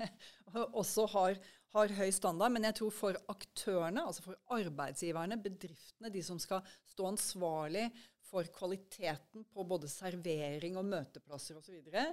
også 0.83 1.07
har, 1.14 1.38
har, 1.73 1.95
høy 1.97 2.11
standard. 2.12 2.53
Men 2.53 2.69
jeg 2.69 2.77
tror 2.83 2.93
for 2.93 3.21
aktørene, 3.33 4.05
altså 4.05 4.27
for 4.27 4.59
arbeidsgiverne, 4.59 5.40
bedriftene, 5.40 6.12
de 6.12 6.25
som 6.27 6.40
skal 6.43 6.61
stå 6.93 7.09
ansvarlig 7.14 7.87
for 8.33 8.49
kvaliteten 8.55 9.45
på 9.53 9.64
både 9.68 9.90
servering 9.92 10.79
og 10.81 10.88
møteplasser 10.88 11.59
osv., 11.61 11.77
så, 11.85 12.05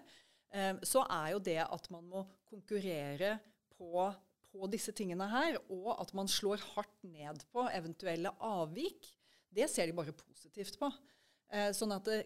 eh, 0.51 0.73
så 0.83 1.05
er 1.05 1.35
jo 1.35 1.43
det 1.45 1.61
at 1.63 1.87
man 1.93 2.09
må 2.11 2.25
konkurrere 2.49 3.37
på, 3.77 4.09
på, 4.51 4.67
disse 4.73 4.91
tingene 4.95 5.29
her, 5.31 5.59
og 5.71 5.93
at 5.95 6.11
man 6.17 6.27
slår 6.27 6.59
hardt 6.73 7.07
ned 7.07 7.45
på 7.53 7.63
eventuelle 7.71 8.33
avvik, 8.43 9.07
det 9.49 9.69
ser 9.71 9.87
de 9.89 9.95
bare 9.97 10.13
positivt 10.13 10.75
på. 10.81 10.91
Eh, 11.49 11.71
sånn 11.73 11.95
at 11.95 12.05
det, 12.05 12.19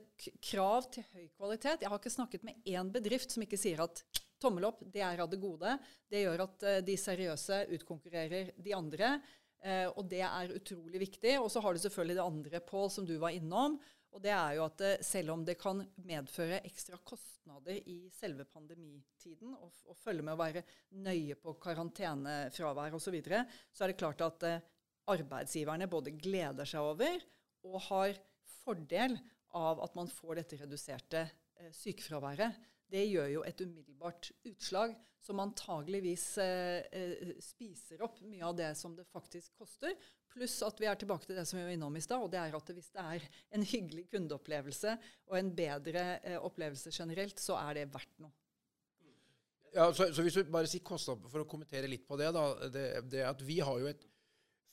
krav 0.43 0.89
til 0.91 1.05
høy 1.13 1.29
kvalitet 1.31 1.85
Jeg 1.85 1.87
har 1.87 1.99
ikke 2.01 2.11
snakket 2.11 2.41
med 2.43 2.65
én 2.67 2.89
bedrift 2.91 3.31
som 3.31 3.45
ikke 3.45 3.59
sier 3.61 3.79
at 3.85 4.01
tommel 4.43 4.67
opp, 4.67 4.81
det 4.91 4.99
er 5.05 5.21
av 5.23 5.29
det 5.31 5.39
gode. 5.39 5.77
Det 6.11 6.25
gjør 6.25 6.43
at 6.47 6.65
eh, 6.67 6.81
de 6.83 6.97
seriøse 6.99 7.61
utkonkurrerer 7.77 8.51
de 8.59 8.75
andre. 8.75 9.15
Eh, 9.63 9.87
og 9.87 10.05
det 10.11 10.21
er 10.27 10.55
utrolig 10.57 11.01
viktig. 11.05 11.37
Og 11.39 11.49
så 11.51 11.63
har 11.63 11.73
du 11.73 11.81
selvfølgelig 11.83 12.17
det 12.19 12.25
andre, 12.25 12.63
Pål, 12.67 12.89
som 12.91 13.07
du 13.07 13.15
var 13.21 13.35
innom. 13.35 13.79
Og 14.13 14.21
det 14.21 14.33
er 14.35 14.57
jo 14.57 14.65
at 14.67 14.83
eh, 14.85 15.05
selv 15.05 15.33
om 15.33 15.45
det 15.45 15.55
kan 15.61 15.81
medføre 16.05 16.61
ekstra 16.67 16.99
kostnader 17.05 17.79
i 17.89 17.97
selve 18.13 18.45
pandemitiden, 18.45 19.55
og, 19.55 19.71
og 19.89 19.97
følge 19.97 20.25
med 20.25 20.35
å 20.35 20.41
være 20.41 20.65
nøye 21.01 21.37
på 21.41 21.55
karantenefravær 21.63 22.93
osv., 22.93 23.07
så, 23.07 23.15
videre, 23.15 23.45
så 23.73 23.85
er 23.85 23.93
det 23.93 23.99
klart 24.01 24.21
at 24.25 24.45
eh, 24.49 24.59
arbeidsgiverne 25.13 25.89
både 25.91 26.13
gleder 26.15 26.69
seg 26.69 26.85
over 26.93 27.25
og 27.67 27.79
har 27.89 28.19
fordel 28.61 29.17
av 29.57 29.81
at 29.83 29.97
man 29.97 30.09
får 30.11 30.39
dette 30.41 30.61
reduserte 30.61 31.25
eh, 31.25 31.73
sykefraværet 31.75 32.61
det 32.93 33.07
gjør 33.09 33.31
jo 33.31 33.43
et 33.47 33.61
umiddelbart 33.63 34.29
utslag 34.49 34.93
som 35.23 35.39
antageligvis 35.39 36.25
eh, 36.43 36.83
eh, 36.91 37.31
spiser 37.41 38.03
opp 38.03 38.19
mye 38.27 38.43
av 38.45 38.57
det 38.57 38.73
som 38.77 38.95
det 38.97 39.05
faktisk 39.09 39.55
koster. 39.57 39.95
Pluss 40.33 40.57
at 40.65 40.79
vi 40.81 40.89
er 40.89 40.97
tilbake 40.99 41.29
til 41.29 41.37
det 41.37 41.45
som 41.47 41.59
vi 41.59 41.65
var 41.65 41.75
innom 41.75 41.95
i 41.95 42.03
stad, 42.03 42.25
og 42.25 42.31
det 42.33 42.41
er 42.41 42.55
at 42.57 42.71
hvis 42.75 42.91
det 42.93 43.03
er 43.15 43.27
en 43.55 43.65
hyggelig 43.65 44.07
kundeopplevelse 44.11 44.95
og 45.29 45.37
en 45.39 45.51
bedre 45.55 46.05
eh, 46.21 46.39
opplevelse 46.41 46.91
generelt, 46.93 47.39
så 47.39 47.57
er 47.61 47.79
det 47.79 47.91
verdt 47.93 48.17
noe. 48.23 48.33
Ja, 49.73 49.87
så, 49.93 50.11
så 50.13 50.21
hvis 50.21 50.35
du 50.37 50.51
bare 50.53 50.69
sier 50.69 50.83
kostnad, 50.85 51.23
For 51.31 51.41
å 51.41 51.49
kommentere 51.49 51.89
litt 51.89 52.05
på 52.05 52.17
det, 52.19 52.29
da, 52.35 52.43
det, 52.69 52.85
det 53.09 53.23
at 53.25 53.39
vi 53.45 53.57
har 53.65 53.79
jo 53.81 53.89
et 53.89 54.03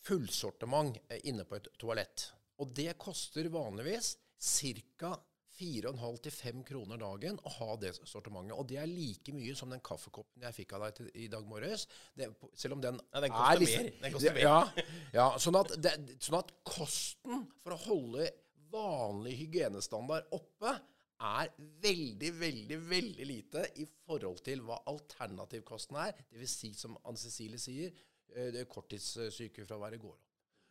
fullsortiment 0.04 0.98
eh, 1.08 1.22
inne 1.30 1.46
på 1.48 1.56
et 1.56 1.70
toalett. 1.80 2.26
Og 2.60 2.74
det 2.76 2.92
koster 3.00 3.48
vanligvis 3.52 4.16
ca. 4.40 5.14
4,5 5.60 6.20
til 6.24 6.34
5 6.34 6.62
kroner 6.70 7.00
dagen 7.00 7.38
å 7.44 7.52
ha 7.58 7.74
det 7.80 7.92
sortimentet. 7.98 8.56
Og 8.56 8.68
det 8.70 8.78
er 8.80 8.88
like 8.88 9.34
mye 9.36 9.56
som 9.58 9.72
den 9.72 9.82
kaffekoppen 9.84 10.46
jeg 10.46 10.56
fikk 10.62 10.76
av 10.76 10.86
deg 10.86 10.96
til, 10.96 11.10
i 11.14 11.28
dag 11.32 11.48
morges. 11.48 11.86
Det, 12.16 12.30
selv 12.58 12.78
om 12.78 12.84
den, 12.84 13.00
ja, 13.12 13.24
den 13.26 13.34
koster 13.34 13.60
liksom, 13.64 13.88
mer. 13.88 13.98
Den 14.04 14.14
koster 14.14 14.38
mer. 14.38 14.46
Ja, 14.46 14.86
ja 15.18 15.26
sånn, 15.42 15.58
at 15.60 15.74
det, 15.84 15.96
sånn, 16.18 16.38
at 16.40 16.54
kosten 16.66 17.44
for 17.60 17.76
å 17.76 17.82
holde 17.84 18.30
vanlig 18.70 19.36
hygienestandard 19.42 20.30
oppe 20.36 20.74
er 21.20 21.50
veldig, 21.84 22.30
veldig 22.40 22.78
veldig 22.88 23.26
lite 23.28 23.66
i 23.82 23.84
forhold 24.06 24.40
til 24.46 24.62
hva 24.64 24.80
alternativkosten 24.88 26.00
er. 26.00 26.16
Dvs. 26.32 26.56
Si, 26.62 26.72
som 26.78 26.96
Anne 27.04 27.20
Cecilie 27.20 27.60
sier, 27.60 27.92
eh, 28.32 28.62
korttidssykefraværet 28.70 30.00
går 30.00 30.16
opp. 30.16 30.29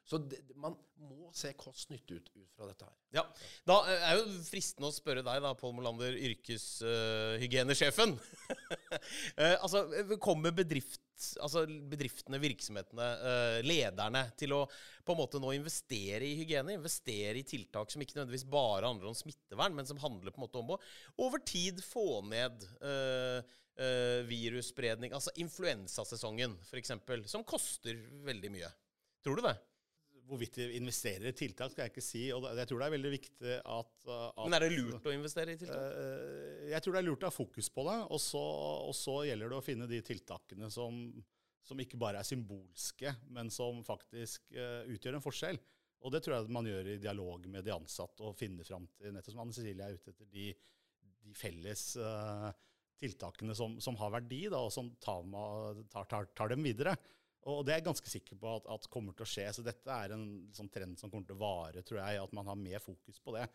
Så 0.09 0.17
det, 0.25 0.39
man 0.57 0.73
må 1.05 1.29
se 1.37 1.51
kost-nytte 1.57 2.15
ut, 2.17 2.29
ut, 2.33 2.47
fra 2.57 2.65
dette 2.65 2.87
her. 2.87 2.95
Ja, 3.19 3.23
Da 3.67 3.75
eh, 3.91 4.05
er 4.07 4.17
jo 4.17 4.39
fristende 4.47 4.89
å 4.89 4.95
spørre 4.95 5.21
deg, 5.25 5.41
da, 5.43 5.51
Pål 5.57 5.75
Molander, 5.77 6.15
yrkeshygienesjefen. 6.29 8.15
uh, 8.17 9.55
altså, 9.63 9.83
kommer 10.23 10.55
bedrift, 10.57 11.03
altså 11.37 11.67
bedriftene, 11.91 12.41
virksomhetene, 12.41 13.11
uh, 13.21 13.59
lederne 13.65 14.25
til 14.39 14.57
å 14.57 14.63
på 15.05 15.13
en 15.13 15.21
måte 15.21 15.41
nå 15.41 15.53
investere 15.59 16.25
i 16.25 16.33
hygiene? 16.41 16.79
Investere 16.79 17.37
i 17.37 17.45
tiltak 17.45 17.93
som 17.93 18.01
ikke 18.01 18.17
nødvendigvis 18.17 18.49
bare 18.49 18.89
handler 18.89 19.13
om 19.13 19.21
smittevern, 19.21 19.77
men 19.77 19.89
som 19.89 20.01
handler 20.01 20.33
på 20.33 20.41
en 20.41 20.47
måte 20.47 20.61
om 20.63 20.73
å 20.73 20.81
over 21.21 21.45
tid 21.45 21.85
få 21.85 22.23
ned 22.33 22.65
uh, 22.81 23.45
virusspredning, 24.27 25.13
altså 25.15 25.31
influensasesongen 25.39 26.57
f.eks., 26.65 26.97
som 27.31 27.45
koster 27.47 28.01
veldig 28.25 28.57
mye. 28.57 28.73
Tror 29.23 29.37
du 29.37 29.45
det? 29.45 29.53
Hvorvidt 30.29 30.59
de 30.59 30.67
investerer 30.77 31.31
i 31.31 31.33
tiltak, 31.33 31.73
skal 31.73 31.87
jeg 31.87 31.93
ikke 31.93 32.05
si. 32.05 32.21
og 32.35 32.45
Jeg 32.45 32.69
tror 32.69 32.81
det 32.81 32.87
er 32.87 32.93
veldig 32.93 33.11
viktig 33.15 33.55
at, 33.57 33.91
at 34.13 34.39
Men 34.43 34.57
er 34.57 34.65
det 34.65 34.75
lurt 34.75 35.09
å 35.09 35.15
investere 35.15 35.55
i 35.55 35.59
tiltak? 35.59 35.97
Uh, 35.97 36.69
jeg 36.69 36.85
tror 36.85 36.95
det 36.95 37.01
er 37.01 37.07
lurt 37.07 37.25
å 37.25 37.31
ha 37.31 37.35
fokus 37.35 37.71
på 37.73 37.85
det. 37.89 37.97
Og 38.13 38.21
så, 38.21 38.43
og 38.85 38.95
så 38.97 39.17
gjelder 39.29 39.51
det 39.51 39.59
å 39.59 39.65
finne 39.65 39.89
de 39.89 40.01
tiltakene 40.05 40.69
som, 40.73 41.01
som, 41.65 41.81
ikke 41.81 41.99
bare 42.01 42.21
er 42.21 42.29
symbolske, 42.29 43.15
men 43.33 43.49
som 43.53 43.81
faktisk 43.87 44.53
uh, 44.53 44.85
utgjør 44.93 45.17
en 45.17 45.25
forskjell. 45.25 45.61
Og 46.05 46.13
det 46.13 46.23
tror 46.23 46.37
jeg 46.37 46.55
man 46.55 46.69
gjør 46.69 46.93
i 46.93 46.99
dialog 47.01 47.49
med 47.51 47.65
de 47.65 47.75
ansatte 47.75 48.23
og 48.23 48.37
finner 48.39 48.67
fram 48.67 48.85
til 48.95 49.11
nettopp 49.15 49.35
som 49.35 49.43
Anne 49.43 49.55
Cecilie 49.57 49.89
er 49.89 49.97
ute 49.97 50.13
etter, 50.13 50.29
de, 50.31 50.53
de 51.25 51.35
felles 51.35 51.85
uh, 51.99 52.51
tiltakene 52.99 53.55
som, 53.55 53.77
som 53.83 53.97
har 53.99 54.13
verdi, 54.17 54.45
da, 54.51 54.61
og 54.65 54.73
som 54.73 54.91
tar, 55.01 55.25
tar, 55.91 56.07
tar, 56.11 56.29
tar, 56.35 56.51
dem 56.53 56.63
videre. 56.65 56.95
Og 57.47 57.61
det 57.63 57.73
er 57.73 57.79
jeg 57.79 57.87
ganske 57.87 58.11
sikker 58.11 58.39
på 58.39 58.51
at, 58.57 58.67
at, 58.73 58.87
kommer 58.91 59.15
til 59.15 59.23
å 59.23 59.29
skje. 59.29 59.47
Så 59.55 59.63
dette 59.63 59.95
er 59.95 60.15
en 60.15 60.25
sånn 60.55 60.69
trend 60.73 60.99
som 60.99 61.11
kommer 61.11 61.29
til 61.29 61.37
å 61.37 61.41
vare, 61.41 61.83
tror 61.87 62.01
jeg. 62.01 62.21
At 62.23 62.35
man 62.35 62.49
har 62.51 62.59
mer 62.59 62.83
fokus 62.83 63.21
på 63.23 63.35
det. 63.37 63.45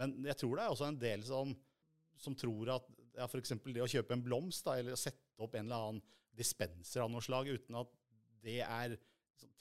Men 0.00 0.16
jeg 0.24 0.38
tror 0.40 0.56
det 0.56 0.64
er 0.64 0.74
også 0.74 0.88
en 0.88 1.00
del 1.00 1.24
som, 1.28 1.52
som 2.20 2.36
tror 2.38 2.72
at 2.78 2.88
ja, 3.14 3.28
f.eks. 3.28 3.54
det 3.68 3.84
å 3.84 3.90
kjøpe 3.90 4.16
en 4.16 4.24
blomst 4.24 4.64
da, 4.66 4.78
eller 4.80 4.96
å 4.96 5.00
sette 5.00 5.44
opp 5.44 5.54
en 5.54 5.68
eller 5.68 5.90
annen 5.90 6.00
dispenser 6.34 7.04
av 7.04 7.12
noe 7.12 7.22
slag 7.22 7.52
uten 7.52 7.76
at 7.78 7.92
det 8.44 8.58
er 8.64 8.96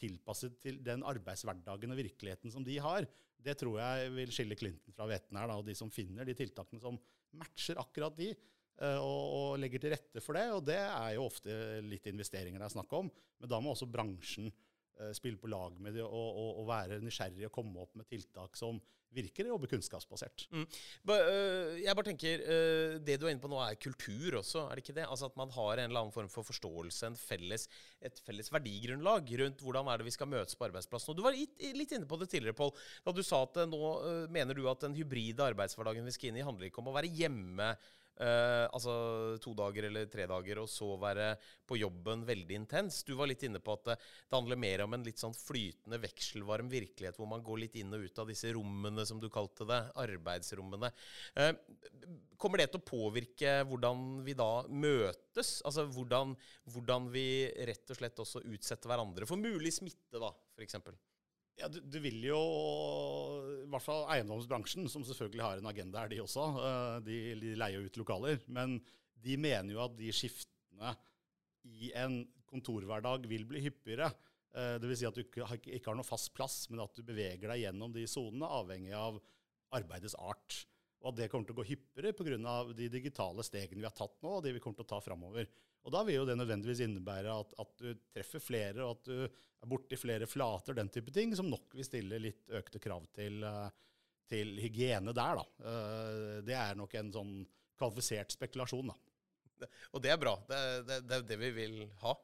tilpasset 0.02 0.56
til 0.64 0.80
den 0.86 1.04
arbeidshverdagen 1.08 1.94
og 1.94 2.00
virkeligheten 2.00 2.52
som 2.54 2.66
de 2.66 2.80
har, 2.82 3.06
det 3.44 3.56
tror 3.60 3.78
jeg 3.82 4.12
vil 4.16 4.34
skille 4.34 4.58
Clinton 4.58 4.96
fra 4.96 5.08
hveten 5.10 5.38
her. 5.38 5.50
Da, 5.52 5.60
og 5.60 5.68
de 5.68 5.76
som 5.78 5.92
finner 5.94 6.28
de 6.28 6.36
tiltakene 6.38 6.82
som 6.82 6.98
matcher 7.40 7.80
akkurat 7.82 8.16
de, 8.18 8.32
og, 8.82 9.24
og, 9.38 9.50
legger 9.62 9.84
til 9.84 9.94
rette 9.94 10.24
for 10.24 10.40
det. 10.40 10.48
Og 10.56 10.64
det 10.66 10.80
er 10.82 11.14
jo 11.18 11.28
ofte 11.28 11.58
litt 11.86 12.10
investeringer 12.12 12.62
det 12.62 12.70
er 12.70 12.78
snakk 12.78 12.98
om. 12.98 13.12
Men 13.44 13.52
da 13.52 13.62
må 13.62 13.74
også 13.74 13.90
bransjen 13.92 14.50
uh, 14.50 15.12
spille 15.16 15.40
på 15.42 15.52
lag 15.52 15.78
med 15.84 15.98
det 15.98 16.06
og, 16.06 16.10
og, 16.14 16.50
og, 16.62 16.68
være 16.72 17.04
nysgjerrig 17.04 17.50
og 17.50 17.56
komme 17.56 17.86
opp 17.86 17.96
med 18.00 18.10
tiltak 18.10 18.60
som 18.60 18.82
virker, 19.14 19.46
og 19.46 19.52
jobbe 19.54 19.68
kunnskapsbasert. 19.70 20.48
Mm. 20.50 20.64
Øh, 21.14 21.76
jeg 21.84 21.94
bare 21.94 22.08
tenker, 22.08 22.44
Det 23.06 23.20
du 23.22 23.28
er 23.28 23.36
inne 23.36 23.44
på 23.44 23.52
nå, 23.52 23.60
er 23.62 23.78
kultur 23.78 24.40
også, 24.40 24.64
er 24.66 24.74
det 24.74 24.82
ikke 24.82 24.96
det? 24.98 25.06
Altså 25.06 25.28
At 25.30 25.38
man 25.38 25.52
har 25.54 25.78
en 25.78 25.92
eller 25.92 26.02
annen 26.02 26.16
form 26.16 26.32
for 26.34 26.42
forståelse, 26.48 27.12
felles, 27.22 27.68
et 28.02 28.22
felles 28.26 28.50
verdigrunnlag 28.50 29.30
rundt 29.44 29.62
hvordan 29.62 29.92
er 29.92 30.02
det 30.02 30.08
vi 30.10 30.16
skal 30.18 30.32
møtes 30.34 30.58
på 30.58 30.66
arbeidsplassen. 30.66 31.14
Og 31.14 31.18
Du 31.18 31.22
var 31.22 31.38
litt 31.38 31.94
inne 31.94 32.10
på 32.10 32.18
det 32.18 32.32
tidligere, 32.34 32.58
Pål, 32.58 32.74
da 33.06 33.14
du 33.14 33.22
sa 33.22 33.44
at 33.46 33.62
nå 33.70 33.84
mener 34.34 34.58
du 34.58 34.66
at 34.66 34.82
den 34.82 34.98
hybride 34.98 35.46
arbeidshverdagen 35.46 36.10
vi 36.10 36.16
skal 36.18 36.32
inn 36.32 36.42
i, 36.42 36.48
handler 36.50 36.72
ikke 36.72 36.82
om 36.82 36.90
å 36.90 36.98
være 36.98 37.14
hjemme 37.14 37.76
Uh, 38.14 38.70
altså 38.70 38.94
to 39.42 39.56
dager 39.58 39.88
eller 39.88 40.10
tre 40.12 40.28
dager, 40.30 40.60
og 40.62 40.70
så 40.70 40.92
være 41.02 41.32
på 41.66 41.80
jobben 41.80 42.22
veldig 42.28 42.60
intens. 42.60 43.02
Du 43.08 43.16
var 43.18 43.30
litt 43.32 43.42
inne 43.48 43.62
på 43.64 43.74
at 43.74 43.88
det, 43.88 43.96
det, 43.98 44.36
handler 44.36 44.60
mer 44.62 44.84
om 44.86 44.94
en 44.94 45.06
litt 45.06 45.22
sånn 45.22 45.34
flytende, 45.34 45.98
vekselvarm 46.04 46.70
virkelighet, 46.70 47.18
hvor 47.18 47.30
man 47.32 47.46
går 47.46 47.64
litt 47.64 47.80
inn 47.82 47.96
og 47.98 48.06
ut 48.06 48.22
av 48.22 48.30
disse 48.30 48.54
rommene, 48.54 49.06
som 49.10 49.22
du 49.22 49.30
kalte 49.34 49.66
det, 49.70 49.80
arbeidsrommene. 50.04 50.92
Uh, 51.40 51.52
kommer 52.38 52.62
det 52.62 52.70
til 52.74 52.84
å 52.84 52.86
påvirke 52.86 53.56
hvordan 53.70 54.22
vi 54.28 54.38
da 54.38 54.52
møtes? 54.70 55.56
Altså 55.66 55.88
hvordan, 55.90 56.36
hvordan 56.70 57.10
vi 57.14 57.28
rett 57.70 57.90
og 57.90 57.98
slett 57.98 58.22
også 58.22 58.44
utsetter 58.46 58.92
hverandre 58.92 59.30
for 59.30 59.42
mulig 59.42 59.74
smitte, 59.74 60.22
da, 60.22 60.30
f.eks.? 60.58 60.78
Ja, 61.60 61.70
du, 61.70 61.80
du, 61.86 62.00
vil 62.02 62.18
jo, 62.26 62.40
i 63.62 63.70
hvert 63.70 63.86
fall 63.86 64.08
eiendomsbransjen, 64.16 64.88
som 64.90 65.06
selvfølgelig 65.06 65.44
har 65.44 65.62
en 65.62 65.70
agenda 65.70 66.02
her, 66.02 66.10
de 66.10 66.22
også. 66.24 66.48
Eh, 66.66 66.96
de, 67.06 67.18
de 67.42 67.56
leier 67.60 67.86
ut 67.86 68.00
lokaler. 68.02 68.42
Men 68.50 68.80
de 69.24 69.38
mener 69.40 69.76
jo 69.76 69.84
at 69.86 69.96
de 70.00 70.10
skiftene 70.16 70.96
i 71.70 71.92
en 72.00 72.24
kontorhverdag 72.50 73.30
vil 73.30 73.46
bli 73.50 73.62
hyppigere. 73.68 74.10
Eh, 74.54 74.76
Dvs. 74.82 75.00
Si 75.04 75.10
at 75.10 75.18
du 75.18 75.24
ikke, 75.24 75.46
ikke 75.78 75.92
har 75.92 75.98
noe 75.98 76.08
fast 76.08 76.34
plass, 76.38 76.64
men 76.72 76.82
at 76.84 76.98
du 76.98 77.06
beveger 77.06 77.54
deg 77.54 77.64
gjennom 77.68 77.94
de 77.94 78.08
sonene, 78.10 78.50
avhengig 78.50 78.94
av 78.98 79.22
arbeidets 79.74 80.18
art. 80.22 80.64
Og 81.04 81.12
at 81.12 81.20
det 81.20 81.30
kommer 81.32 81.48
til 81.48 81.56
å 81.56 81.60
gå 81.60 81.68
hyppigere 81.68 82.14
pga. 82.16 82.58
de 82.72 82.88
digitale 82.90 83.44
stegene 83.44 83.82
vi 83.82 83.88
har 83.90 83.96
tatt 83.96 84.16
nå, 84.24 84.38
og 84.38 84.44
de 84.46 84.54
vi 84.56 84.62
kommer 84.64 84.80
til 84.80 84.88
å 84.88 84.92
ta 84.94 85.02
framover. 85.04 85.50
Og 85.84 85.92
da 85.92 86.04
vil 86.08 86.22
jo 86.22 86.28
det 86.28 86.38
nødvendigvis 86.40 86.84
innebære 86.86 87.34
at, 87.34 87.56
at, 87.60 87.74
du 87.82 88.06
treffer 88.16 88.40
flere, 88.40 88.86
og 88.86 88.96
at 88.96 89.10
du 89.10 89.18
er 89.24 89.70
borti 89.70 90.00
flere 90.00 90.30
flater, 90.30 90.78
den 90.78 90.92
type 90.92 91.12
ting, 91.12 91.36
som 91.36 91.50
nok 91.52 91.76
vil 91.76 91.88
stille 91.88 92.22
litt 92.24 92.54
økte 92.56 92.80
krav 92.84 93.10
til, 93.16 93.44
eh, 93.44 93.68
til 94.32 94.56
hygiene 94.64 95.16
der, 95.16 95.42
da. 95.42 95.46
Eh, 95.60 96.38
det 96.48 96.56
er 96.56 96.80
nok 96.80 96.96
en 97.00 97.12
sånn 97.16 97.34
kvalifisert 97.80 98.36
spekulasjon, 98.38 98.94
da. 98.94 99.68
Og 99.92 100.04
det 100.04 100.12
er 100.12 100.20
bra. 100.20 100.38
Det, 100.48 100.62
det, 100.88 101.02
det 101.08 101.20
er 101.20 101.28
det 101.28 101.40
vi 101.40 101.52
vil 101.56 101.78
ha. 102.04 102.16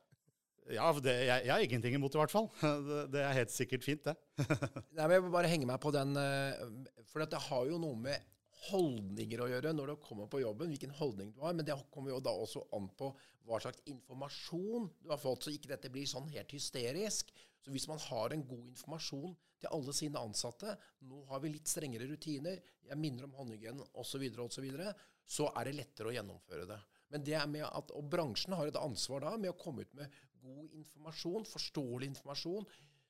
Ja, 0.69 0.89
det, 0.93 1.13
jeg, 1.25 1.45
jeg, 1.47 1.51
har 1.51 1.63
ingenting 1.65 1.95
imot 1.97 2.13
det, 2.13 2.19
i 2.19 2.23
hvert 2.23 2.33
fall. 2.33 2.49
Det, 2.87 3.05
det 3.15 3.21
er 3.25 3.37
helt 3.41 3.53
sikkert 3.53 3.85
fint, 3.85 4.07
det. 4.07 4.15
Nei, 4.95 5.03
men 5.03 5.15
Jeg 5.17 5.23
vil 5.25 5.33
bare 5.33 5.51
henge 5.51 5.67
meg 5.67 5.79
på 5.83 5.91
den, 5.95 6.15
eh, 6.19 6.99
for 7.09 7.25
det 7.25 7.47
har 7.49 7.71
jo 7.71 7.79
noe 7.81 7.97
med 7.99 8.35
holdninger 8.67 9.41
å 9.41 9.49
gjøre 9.49 9.71
når 9.75 9.93
du 9.93 10.01
kommer 10.03 10.27
på 10.31 10.41
jobben, 10.43 10.71
hvilken 10.71 10.95
holdning 10.97 11.31
du 11.35 11.39
har. 11.43 11.55
Men 11.55 11.67
det 11.67 11.77
kommer 11.93 12.13
jo 12.13 12.23
da 12.23 12.33
også 12.35 12.65
an 12.75 12.89
på 12.99 13.11
hva 13.47 13.59
slags 13.63 13.81
informasjon 13.89 14.89
du 15.01 15.09
har 15.11 15.21
fått, 15.21 15.45
så 15.45 15.53
ikke 15.53 15.71
dette 15.71 15.91
blir 15.93 16.09
sånn 16.09 16.27
helt 16.33 16.51
hysterisk. 16.53 17.31
Så 17.59 17.73
hvis 17.73 17.87
man 17.89 18.01
har 18.03 18.35
en 18.35 18.45
god 18.47 18.67
informasjon 18.71 19.33
til 19.59 19.73
alle 19.75 19.95
sine 19.95 20.21
ansatte, 20.21 20.75
nå 21.07 21.23
har 21.31 21.41
vi 21.43 21.53
litt 21.55 21.71
strengere 21.71 22.07
rutiner, 22.09 22.61
jeg 22.87 22.99
minner 22.99 23.27
om 23.27 23.35
håndhygienen 23.39 23.83
osv., 23.99 24.23
osv., 24.29 24.53
så, 24.55 24.63
videre, 24.63 24.93
så 25.29 25.49
er 25.59 25.69
det 25.69 25.77
lettere 25.79 26.11
å 26.11 26.15
gjennomføre 26.15 26.67
det. 26.69 26.79
Men 27.09 27.25
det 27.25 27.35
er 27.39 27.49
med 27.49 27.65
at, 27.65 27.91
Og 27.97 28.05
bransjen 28.05 28.53
har 28.55 28.69
et 28.69 28.79
ansvar 28.79 29.25
da 29.25 29.33
med 29.37 29.51
å 29.51 29.57
komme 29.59 29.83
ut 29.85 29.97
med 29.97 30.13
god 30.39 30.77
informasjon, 30.77 31.47
forståelig 31.49 32.11
informasjon, 32.13 32.67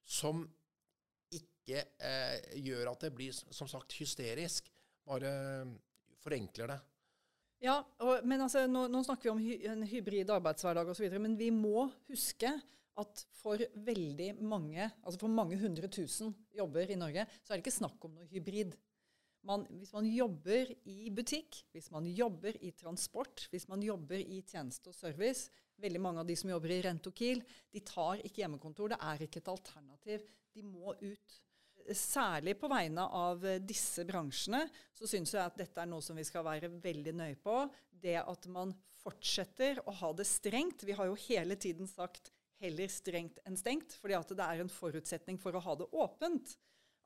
som 0.09 0.41
ikke 1.35 1.83
eh, 2.01 2.57
gjør 2.63 2.93
at 2.93 3.05
det 3.05 3.13
blir 3.13 3.35
som 3.35 3.69
sagt 3.69 3.93
hysterisk 3.99 4.71
bare 5.09 5.33
forenkler 6.23 6.73
det. 6.73 6.79
Ja, 7.63 7.81
og, 8.05 8.23
men 8.27 8.45
altså, 8.45 8.63
nå, 8.71 8.85
nå, 8.87 9.01
snakker 9.03 9.27
vi 9.27 9.33
om 9.33 9.41
hy, 9.43 9.55
en 9.67 9.87
hybrid 9.87 10.29
arbeidshverdag 10.31 10.93
osv., 10.93 11.09
men 11.19 11.35
vi 11.39 11.49
må 11.51 11.89
huske 12.07 12.53
at 12.99 13.23
for 13.39 13.59
veldig 13.85 14.33
mange, 14.43 14.85
altså 15.03 15.19
for 15.21 15.31
mange 15.31 15.59
hundre 15.59 15.89
tusen 15.91 16.31
jobber 16.55 16.91
i 16.91 16.99
Norge, 16.99 17.25
så 17.43 17.51
er 17.51 17.57
det 17.59 17.65
ikke 17.65 17.79
snakk 17.79 18.07
om 18.07 18.15
noe 18.15 18.27
hybrid. 18.31 18.75
Man, 19.47 19.63
hvis 19.79 19.91
man 19.95 20.07
jobber 20.07 20.71
i 20.91 21.11
butikk, 21.15 21.61
hvis 21.71 21.87
man 21.95 22.07
jobber 22.11 22.55
i 22.59 22.73
transport, 22.75 23.45
hvis 23.53 23.69
man 23.71 23.83
jobber 23.83 24.19
i 24.19 24.43
tjeneste 24.43 24.91
og 24.91 24.97
service 24.97 25.49
Veldig 25.79 25.99
mange 26.03 26.19
av 26.19 26.27
de 26.27 26.35
som 26.35 26.49
jobber 26.51 26.73
i 26.75 26.81
Rentokil, 26.83 27.39
de 27.71 27.81
tar 27.87 28.19
ikke 28.27 28.41
hjemmekontor. 28.41 28.91
Det 28.91 28.97
er 28.99 29.21
ikke 29.23 29.39
et 29.39 29.51
alternativ. 29.53 30.25
De 30.51 30.63
må 30.67 30.91
ut 30.91 31.37
særlig 31.95 32.55
på 32.59 32.69
vegne 32.71 33.05
av 33.05 33.45
eh, 33.45 33.61
disse 33.61 34.05
bransjene, 34.07 34.65
så 34.95 35.09
syns 35.09 35.33
jeg 35.35 35.43
at 35.43 35.57
dette 35.59 35.81
er 35.81 35.89
noe 35.89 36.03
som 36.05 36.17
vi 36.19 36.25
skal 36.27 36.45
være 36.47 36.71
veldig 36.81 37.13
nøye 37.17 37.37
på. 37.41 37.61
Det 37.89 38.17
at 38.21 38.47
man 38.51 38.73
fortsetter 39.01 39.81
å 39.87 39.95
ha 40.01 40.11
det 40.15 40.27
strengt. 40.27 40.85
Vi 40.87 40.95
har 40.95 41.09
jo 41.09 41.17
hele 41.27 41.57
tiden 41.59 41.89
sagt 41.89 42.31
heller 42.59 42.91
strengt 42.91 43.39
enn 43.47 43.57
stengt, 43.59 43.95
fordi 44.01 44.17
at 44.17 44.33
det 44.35 44.45
er 44.45 44.63
en 44.63 44.71
forutsetning 44.71 45.39
for 45.39 45.55
å 45.55 45.63
ha 45.63 45.77
det 45.79 45.87
åpent 45.95 46.57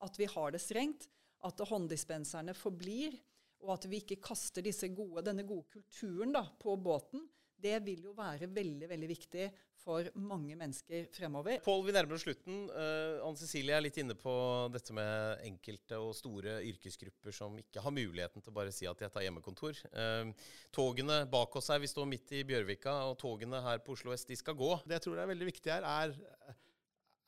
at 0.04 0.18
vi 0.20 0.28
har 0.30 0.54
det 0.54 0.62
strengt, 0.62 1.08
at 1.44 1.60
hånddispenserne 1.68 2.56
forblir, 2.56 3.16
og 3.64 3.78
at 3.78 3.88
vi 3.92 4.02
ikke 4.02 4.22
kaster 4.24 4.66
gode, 4.96 5.24
denne 5.24 5.46
gode 5.48 5.68
kulturen 5.72 6.34
da, 6.36 6.44
på 6.60 6.76
båten. 6.76 7.24
Det 7.56 7.78
vil 7.86 8.10
jo 8.10 8.16
være 8.16 8.50
veldig 8.52 8.90
veldig 8.92 9.10
viktig 9.12 9.46
for 9.84 10.08
mange 10.16 10.56
mennesker 10.58 11.08
fremover. 11.12 11.60
Pål, 11.64 11.82
vi 11.88 11.94
nærmer 11.96 12.16
oss 12.16 12.24
slutten. 12.26 12.66
Uh, 12.72 13.20
Anne 13.26 13.40
Cecilie 13.40 13.76
er 13.76 13.84
litt 13.84 14.00
inne 14.00 14.16
på 14.18 14.34
dette 14.72 14.96
med 14.96 15.44
enkelte 15.48 16.00
og 16.00 16.16
store 16.18 16.58
yrkesgrupper 16.70 17.36
som 17.36 17.58
ikke 17.60 17.84
har 17.84 17.96
muligheten 17.96 18.44
til 18.44 18.54
å 18.54 18.56
bare 18.56 18.74
si 18.76 18.88
at 18.90 19.04
jeg 19.04 19.14
tar 19.14 19.26
hjemmekontor. 19.26 19.80
Uh, 19.92 20.32
togene 20.74 21.24
bak 21.32 21.60
oss 21.60 21.72
her, 21.74 21.84
vi 21.84 21.92
står 21.92 22.08
midt 22.10 22.32
i 22.40 22.46
Bjørvika, 22.48 22.96
og 23.10 23.20
togene 23.22 23.62
her 23.66 23.84
på 23.84 23.98
Oslo 23.98 24.16
S 24.16 24.28
de 24.30 24.40
skal 24.40 24.58
gå. 24.60 24.72
Det 24.88 25.00
jeg 25.00 25.08
tror 25.10 25.24
er 25.24 25.32
veldig 25.34 25.52
viktig 25.52 25.76
her, 25.76 25.88
er, 25.88 26.56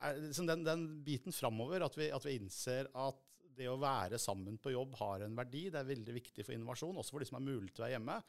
er 0.08 0.24
liksom 0.24 0.50
den, 0.50 0.66
den, 0.68 0.90
biten 1.06 1.36
framover. 1.36 1.84
At 1.90 2.00
vi, 2.00 2.10
at 2.16 2.28
vi 2.28 2.40
innser 2.40 2.92
at 2.96 3.22
det 3.56 3.70
å 3.72 3.80
være 3.80 4.20
sammen 4.20 4.58
på 4.60 4.74
jobb 4.74 4.96
har 5.00 5.24
en 5.24 5.36
verdi. 5.38 5.68
Det 5.72 5.80
er 5.80 5.92
veldig 5.92 6.16
viktig 6.18 6.44
for 6.44 6.56
innovasjon, 6.56 6.98
også 7.00 7.16
for 7.16 7.24
de 7.24 7.30
som 7.30 7.40
har 7.40 7.48
mulighet 7.48 7.76
til 7.76 7.84
å 7.84 7.88
være 7.88 7.98
hjemme. 7.98 8.20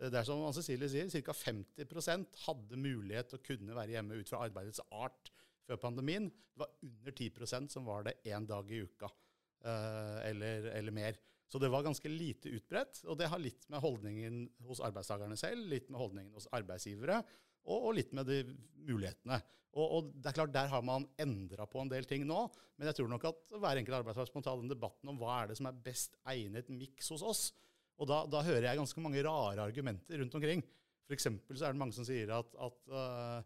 Det 0.00 0.16
er 0.16 0.24
som 0.24 0.42
Cecilie 0.56 0.88
sier, 0.88 1.10
ca. 1.26 1.34
50 1.36 2.28
hadde 2.46 2.78
mulighet 2.80 3.32
til 3.32 3.40
å 3.40 3.44
kunne 3.44 3.76
være 3.76 3.96
hjemme 3.96 4.20
ut 4.20 4.30
fra 4.30 4.44
arbeidets 4.46 4.80
art 4.90 5.32
før 5.66 5.80
pandemien. 5.82 6.30
Det 6.30 6.62
var 6.62 6.70
under 6.86 7.16
10% 7.16 7.74
som 7.74 7.88
var 7.88 8.06
det 8.06 8.16
én 8.28 8.46
dag 8.48 8.70
i 8.70 8.80
uka 8.84 9.10
eh, 9.10 10.16
eller, 10.30 10.70
eller, 10.78 10.94
mer. 10.94 11.20
Så 11.50 11.58
det 11.58 11.70
var 11.72 11.84
ganske 11.84 12.08
lite 12.08 12.52
utbredt. 12.56 13.02
Og 13.10 13.18
det 13.20 13.28
har 13.30 13.42
litt 13.42 13.68
med 13.68 13.82
holdningen 13.84 14.42
hos 14.66 14.82
arbeidstakerne 14.86 15.38
selv, 15.38 15.68
litt 15.68 15.90
med 15.90 16.00
holdningen 16.00 16.34
hos 16.36 16.48
arbeidsgivere, 16.56 17.20
og, 17.68 17.90
og 17.90 17.96
litt 17.98 18.14
med 18.16 18.28
de 18.30 18.42
mulighetene. 18.88 19.40
Og, 19.70 19.84
og, 19.84 20.06
det 20.18 20.32
er 20.32 20.34
klart, 20.40 20.54
Der 20.54 20.70
har 20.72 20.82
man 20.82 21.06
endra 21.20 21.66
på 21.70 21.78
en 21.82 21.90
del 21.90 22.06
ting 22.08 22.24
nå, 22.26 22.42
men 22.78 22.88
jeg 22.90 22.98
tror 22.98 23.10
nok 23.12 23.28
at 23.28 23.52
hver 23.54 23.78
enkelt 23.78 24.00
arbeidsplass 24.00 24.32
må 24.34 24.42
ta 24.42 24.56
den 24.58 24.70
debatten 24.70 25.12
om 25.12 25.18
hva 25.20 25.42
er 25.42 25.50
det 25.50 25.58
som 25.60 25.68
er 25.70 25.82
best 25.84 26.16
egnet 26.32 26.72
miks 26.74 27.12
hos 27.14 27.22
oss. 27.22 27.42
Og 28.00 28.08
da, 28.08 28.22
da, 28.32 28.42
hører 28.46 28.70
jeg 28.70 28.80
ganske 28.80 29.02
mange 29.04 29.22
rare 29.26 29.66
argumenter 29.68 30.22
rundt 30.22 30.36
omkring. 30.38 30.62
For 31.10 31.58
så 31.58 31.66
er 31.66 31.74
det 31.74 31.80
mange 31.80 31.96
som 31.96 32.06
sier 32.06 32.30
at, 32.32 32.52
at, 32.64 32.78
uh, 32.94 33.40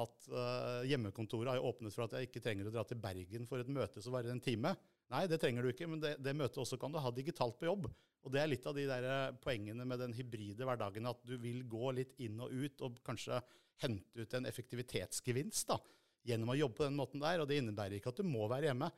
at 0.00 0.28
uh, 0.30 0.84
hjemmekontoret 0.88 1.50
har 1.50 1.64
åpnet 1.66 1.92
for 1.94 2.06
at 2.06 2.14
jeg 2.16 2.28
ikke 2.28 2.42
trenger 2.44 2.70
å 2.70 2.72
dra 2.72 2.84
til 2.86 3.00
Bergen 3.02 3.48
for 3.48 3.60
et 3.60 3.72
møte 3.72 4.02
som 4.04 4.14
varer 4.14 4.32
en 4.32 4.42
time. 4.42 4.72
Nei, 5.12 5.24
det 5.28 5.40
trenger 5.42 5.64
du 5.64 5.72
ikke, 5.72 5.88
men 5.90 6.00
det, 6.04 6.14
det, 6.24 6.36
møtet 6.36 6.60
også 6.62 6.78
kan 6.80 6.94
du 6.94 7.00
ha 7.02 7.12
digitalt 7.14 7.58
på 7.60 7.68
jobb. 7.68 7.88
Og 8.24 8.32
det 8.34 8.42
er 8.42 8.50
litt 8.50 8.66
av 8.68 8.76
de 8.76 8.84
der 8.88 9.04
eh, 9.08 9.36
poengene 9.40 9.86
med 9.88 10.00
den 10.02 10.14
hybride 10.16 10.66
hverdagen, 10.66 11.06
at 11.08 11.20
du 11.24 11.36
vil 11.40 11.62
gå 11.70 11.92
litt 11.96 12.16
inn 12.20 12.40
og 12.44 12.52
ut 12.52 12.82
og 12.84 12.98
kanskje 13.06 13.38
hente 13.82 14.24
ut 14.24 14.34
en 14.36 14.48
effektivitetsgevinst 14.50 15.70
da, 15.70 15.78
gjennom 16.28 16.52
å 16.52 16.58
jobbe 16.58 16.80
på 16.80 16.88
den 16.88 16.98
måten 16.98 17.22
der. 17.22 17.40
Og 17.40 17.48
det 17.48 17.60
innebærer 17.62 17.98
ikke 17.98 18.12
at 18.12 18.20
du 18.20 18.28
må 18.28 18.48
være 18.50 18.70
hjemme 18.70 18.90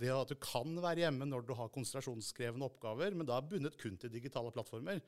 det 0.00 0.12
at 0.12 0.32
du 0.32 0.36
kan 0.40 0.76
være 0.82 1.04
hjemme 1.04 1.28
når 1.28 1.46
du 1.46 1.54
har 1.58 1.72
konsentrasjonskrevende 1.74 2.66
oppgaver, 2.68 3.16
men 3.16 3.28
da 3.28 3.40
bundet 3.44 3.78
kun 3.80 3.98
til 4.00 4.12
digitale 4.12 4.52
plattformer, 4.54 5.02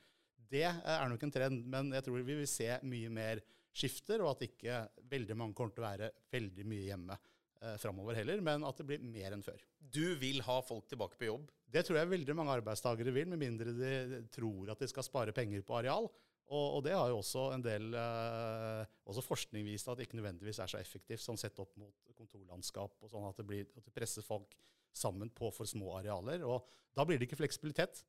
Det 0.48 0.64
er 0.64 1.08
nok 1.10 1.22
en 1.26 1.32
trend, 1.32 1.64
men 1.68 1.90
jeg 1.92 2.04
tror 2.06 2.22
vi 2.24 2.36
vil 2.38 2.46
se 2.48 2.70
mye 2.88 3.10
mer 3.12 3.40
skifter, 3.76 4.22
og 4.24 4.30
at 4.32 4.46
ikke 4.46 4.78
veldig 5.10 5.36
mange 5.36 5.56
kommer 5.56 5.74
til 5.74 5.84
å 5.84 5.90
være 5.90 6.08
veldig 6.32 6.64
mye 6.64 6.86
hjemme 6.86 7.16
eh, 7.18 7.74
framover 7.82 8.16
heller, 8.16 8.40
men 8.40 8.64
at 8.64 8.80
det 8.80 8.86
blir 8.88 9.02
mer 9.04 9.36
enn 9.36 9.44
før. 9.44 9.60
Du 9.78 10.16
vil 10.20 10.40
ha 10.46 10.56
folk 10.64 10.88
tilbake 10.88 11.20
på 11.20 11.28
jobb? 11.28 11.50
Det 11.68 11.84
tror 11.84 12.00
jeg 12.00 12.12
veldig 12.14 12.36
mange 12.38 12.54
arbeidstakere 12.56 13.12
vil, 13.12 13.28
med 13.28 13.42
mindre 13.42 13.74
de 13.76 14.22
tror 14.32 14.72
at 14.72 14.80
de 14.80 14.88
skal 14.88 15.04
spare 15.04 15.36
penger 15.36 15.60
på 15.68 15.76
areal. 15.82 16.08
Og, 16.48 16.78
og 16.78 16.84
det 16.86 16.94
har 16.96 17.10
jo 17.12 17.18
også 17.20 17.50
en 17.52 17.64
del 17.64 17.92
eh, 17.92 18.84
også 19.08 19.24
forskning 19.24 19.66
vist 19.66 19.88
at 19.90 19.98
det 19.98 20.06
ikke 20.06 20.16
nødvendigvis 20.16 20.62
er 20.64 20.70
så 20.72 20.80
effektivt 20.80 21.20
sånn 21.20 21.40
sett 21.40 21.58
opp 21.60 21.74
mot 21.76 22.12
kontorlandskap, 22.16 22.94
og 23.04 23.12
sånn 23.12 23.26
at 23.28 23.36
det, 23.36 23.44
blir, 23.48 23.66
at 23.76 23.84
det 23.84 23.92
presser 23.94 24.24
folk 24.24 24.56
sammen 24.96 25.28
på 25.28 25.50
for 25.54 25.68
små 25.68 25.98
arealer. 25.98 26.46
Og 26.48 26.64
da 26.96 27.04
blir 27.04 27.20
det 27.20 27.28
ikke 27.28 27.42
fleksibilitet. 27.42 28.00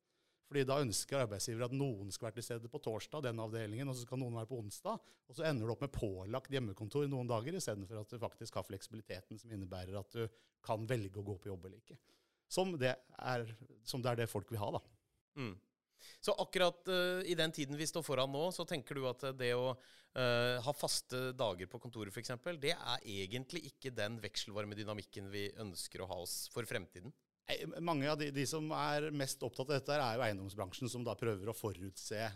Fordi 0.50 0.64
da 0.66 0.80
ønsker 0.82 1.20
arbeidsgiver 1.20 1.68
at 1.68 1.74
noen 1.78 2.08
skal 2.10 2.26
være 2.26 2.40
til 2.40 2.44
stede 2.48 2.68
på 2.72 2.80
torsdag, 2.82 3.22
den 3.28 3.38
avdelingen, 3.38 3.86
og 3.86 3.94
så 3.94 4.02
skal 4.02 4.18
noen 4.18 4.34
være 4.34 4.48
på 4.50 4.56
onsdag. 4.58 4.96
Og 5.30 5.36
så 5.38 5.44
ender 5.46 5.68
du 5.68 5.74
opp 5.76 5.84
med 5.84 5.92
pålagt 5.94 6.50
hjemmekontor 6.50 7.04
noen 7.06 7.30
dager, 7.30 7.54
istedenfor 7.54 8.00
at 8.00 8.10
du 8.10 8.18
faktisk 8.18 8.58
har 8.58 8.66
fleksibiliteten 8.66 9.38
som 9.38 9.52
innebærer 9.54 10.00
at 10.00 10.16
du 10.16 10.24
kan 10.66 10.88
velge 10.90 11.22
å 11.22 11.26
gå 11.28 11.36
på 11.38 11.52
jobb 11.52 11.68
eller 11.68 11.78
ikke. 11.78 12.00
Som 12.50 12.74
det 12.80 12.96
er, 13.14 13.46
som 13.86 14.02
det, 14.02 14.10
er 14.10 14.24
det 14.24 14.30
folk 14.32 14.50
vil 14.50 14.58
ha, 14.58 14.72
da. 14.74 14.82
Mm. 15.38 15.54
Så 16.20 16.34
akkurat 16.42 16.88
uh, 16.90 17.22
i 17.24 17.36
den 17.38 17.52
tiden 17.54 17.78
vi 17.78 17.88
står 17.88 18.04
foran 18.06 18.32
nå, 18.32 18.48
så 18.54 18.66
tenker 18.68 18.98
du 18.98 19.06
at 19.10 19.24
det 19.38 19.52
å 19.56 19.72
uh, 19.72 20.56
ha 20.64 20.74
faste 20.76 21.30
dager 21.36 21.70
på 21.70 21.80
kontoret 21.82 22.14
f.eks., 22.14 22.34
det 22.60 22.74
er 22.76 23.08
egentlig 23.08 23.66
ikke 23.72 23.94
den 23.96 24.20
vekselvarme 24.22 24.78
dynamikken 24.78 25.30
vi 25.32 25.48
ønsker 25.60 26.04
å 26.04 26.10
ha 26.10 26.22
oss 26.24 26.44
for 26.54 26.68
fremtiden? 26.68 27.12
Mange 27.82 28.06
av 28.06 28.18
de, 28.20 28.28
de, 28.30 28.44
som 28.46 28.68
er 28.76 29.08
mest 29.10 29.40
opptatt 29.42 29.72
av 29.72 29.80
dette, 29.80 29.94
er 29.96 30.18
jo 30.18 30.22
eiendomsbransjen, 30.22 30.90
som 30.92 31.02
da 31.02 31.16
prøver 31.18 31.50
å 31.50 31.56
forutse 31.56 32.28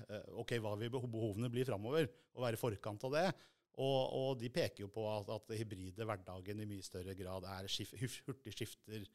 ok, 0.43 0.57
hva 0.59 0.73
vil 0.81 0.91
behovene 0.91 1.51
bli 1.53 1.63
framover, 1.69 2.09
og 2.35 2.43
være 2.43 2.59
i 2.59 2.63
forkant 2.65 3.07
av 3.07 3.15
det. 3.15 3.29
Og, 3.75 4.01
og, 4.15 4.31
de 4.39 4.51
peker 4.55 4.85
jo 4.85 4.91
på 4.93 5.05
at, 5.11 5.31
at 5.35 5.55
hybride 5.59 6.07
hverdagen 6.07 6.61
i 6.63 6.67
mye 6.69 6.85
større 6.85 7.15
grad 7.19 7.47
er 7.57 7.71
skif, 7.71 7.91
hurtig 8.27 8.55
skifter 8.55 9.07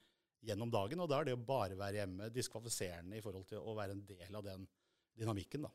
gjennom 0.45 0.71
dagen. 0.71 1.03
Og 1.03 1.09
da 1.11 1.19
er 1.19 1.29
det 1.29 1.37
å 1.37 1.43
bare 1.43 1.77
være 1.79 2.03
hjemme 2.03 2.31
diskvalifiserende 2.33 3.19
i 3.19 3.23
forhold 3.23 3.47
til 3.49 3.61
å 3.63 3.75
være 3.77 3.97
en 3.97 4.05
del 4.07 4.39
av 4.39 4.45
den 4.45 4.65
dynamikken. 5.19 5.67
da. 5.67 5.73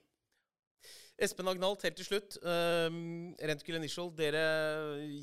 Espen 1.22 1.46
Agnalt, 1.46 1.84
helt 1.86 1.96
til 2.00 2.08
slutt. 2.08 2.36
Uh, 2.42 2.90
Rentokil 3.38 3.78
Initial, 3.78 4.10
dere 4.18 4.42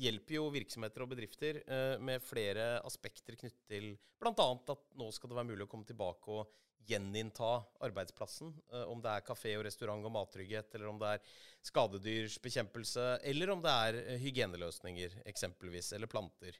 hjelper 0.00 0.38
jo 0.38 0.48
virksomheter 0.54 1.04
og 1.04 1.12
bedrifter 1.12 1.60
uh, 1.66 2.00
med 2.00 2.24
flere 2.24 2.78
aspekter 2.88 3.36
knyttet 3.36 3.68
til 3.68 3.92
bl.a. 4.22 4.32
at 4.32 4.84
nå 4.96 5.10
skal 5.12 5.30
det 5.30 5.38
være 5.38 5.50
mulig 5.50 5.66
å 5.66 5.70
komme 5.70 5.88
tilbake 5.88 6.32
og 6.32 6.58
gjeninnta 6.88 7.50
arbeidsplassen. 7.84 8.54
Uh, 8.72 8.86
om 8.88 9.04
det 9.04 9.12
er 9.12 9.26
kafé 9.26 9.52
og 9.58 9.66
restaurant 9.68 10.08
og 10.08 10.14
mattrygghet, 10.16 10.72
eller 10.78 10.94
om 10.94 11.02
det 11.02 11.12
er 11.18 11.34
skadedyrsbekjempelse, 11.68 13.08
eller 13.28 13.52
om 13.52 13.60
det 13.62 13.76
er 13.86 14.00
hygieneløsninger 14.24 15.20
eksempelvis, 15.28 15.92
eller 15.98 16.10
planter. 16.10 16.56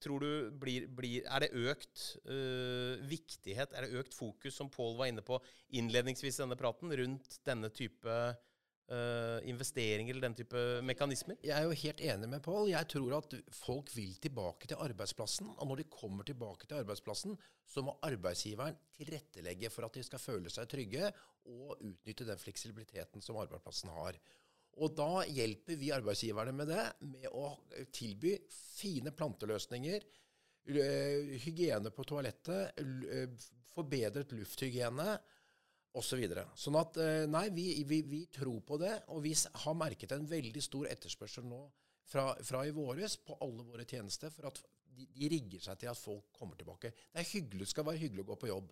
Tror 0.00 0.22
du 0.24 0.50
blir, 0.56 0.86
blir, 0.96 1.24
Er 1.28 1.44
det 1.44 1.50
økt 1.52 2.04
øh, 2.24 3.00
viktighet, 3.04 3.74
er 3.74 3.84
det 3.84 4.00
økt 4.00 4.14
fokus, 4.16 4.54
som 4.56 4.70
Pål 4.72 4.96
var 4.96 5.10
inne 5.10 5.24
på 5.24 5.36
innledningsvis 5.76 6.38
i 6.38 6.42
denne 6.44 6.56
praten, 6.56 6.92
rundt 6.96 7.36
denne 7.44 7.68
type 7.68 8.08
øh, 8.08 9.38
investeringer 9.44 10.14
eller 10.14 10.28
den 10.28 10.38
type 10.40 10.64
mekanismer? 10.88 11.36
Jeg 11.44 11.52
er 11.58 11.68
jo 11.68 11.76
helt 11.82 12.00
enig 12.00 12.32
med 12.32 12.40
Pål. 12.44 12.70
Jeg 12.72 12.88
tror 12.94 13.18
at 13.18 13.36
folk 13.60 13.92
vil 13.96 14.16
tilbake 14.24 14.70
til 14.70 14.80
arbeidsplassen. 14.80 15.52
Og 15.58 15.68
når 15.68 15.82
de 15.82 15.90
kommer 15.92 16.24
tilbake 16.24 16.66
til 16.66 16.80
arbeidsplassen, 16.80 17.36
så 17.68 17.84
må 17.84 17.98
arbeidsgiveren 18.02 18.78
tilrettelegge 18.96 19.70
for 19.70 19.84
at 19.86 20.00
de 20.00 20.06
skal 20.06 20.22
føle 20.22 20.52
seg 20.52 20.68
trygge 20.70 21.12
og 21.44 21.76
utnytte 21.76 22.28
den 22.28 22.40
fleksibiliteten 22.40 23.20
som 23.24 23.38
arbeidsplassen 23.40 23.92
har. 23.92 24.16
Og 24.78 24.94
da 24.96 25.24
hjelper 25.26 25.76
vi 25.76 25.90
arbeidsgiverne 25.92 26.54
med 26.56 26.70
det, 26.70 26.84
med 27.10 27.26
å 27.34 27.50
tilby 27.92 28.36
fine 28.54 29.12
planteløsninger, 29.16 30.06
hygiene 30.70 31.90
på 31.92 32.06
toalettet, 32.06 32.78
forbedret 33.72 34.32
lufthygiene 34.36 35.16
osv. 35.98 36.22
Så 36.22 36.46
sånn 36.64 36.78
at 36.80 36.98
nei, 37.30 37.46
vi, 37.54 37.66
vi, 37.88 38.02
vi, 38.06 38.24
tror 38.32 38.60
på 38.66 38.78
det, 38.80 38.94
og 39.10 39.24
vi 39.26 39.34
har 39.34 39.78
merket 39.78 40.14
en 40.14 40.28
veldig 40.30 40.62
stor 40.62 40.88
etterspørsel 40.92 41.48
nå 41.50 41.64
fra, 42.10 42.30
fra 42.46 42.62
i 42.66 42.74
våres 42.74 43.16
på 43.24 43.38
alle 43.42 43.66
våre 43.66 43.86
tjenester 43.88 44.32
for 44.34 44.50
at 44.50 44.60
de, 44.90 45.06
de 45.06 45.30
rigger 45.32 45.62
seg 45.64 45.80
til 45.80 45.90
at 45.92 45.98
folk 45.98 46.30
kommer 46.36 46.58
tilbake. 46.58 46.92
Det 47.10 47.22
er 47.22 47.32
hyggelig, 47.34 47.70
skal 47.70 47.86
være 47.88 48.02
hyggelig 48.02 48.24
å 48.24 48.30
gå 48.32 48.38
på 48.42 48.50
jobb. 48.50 48.70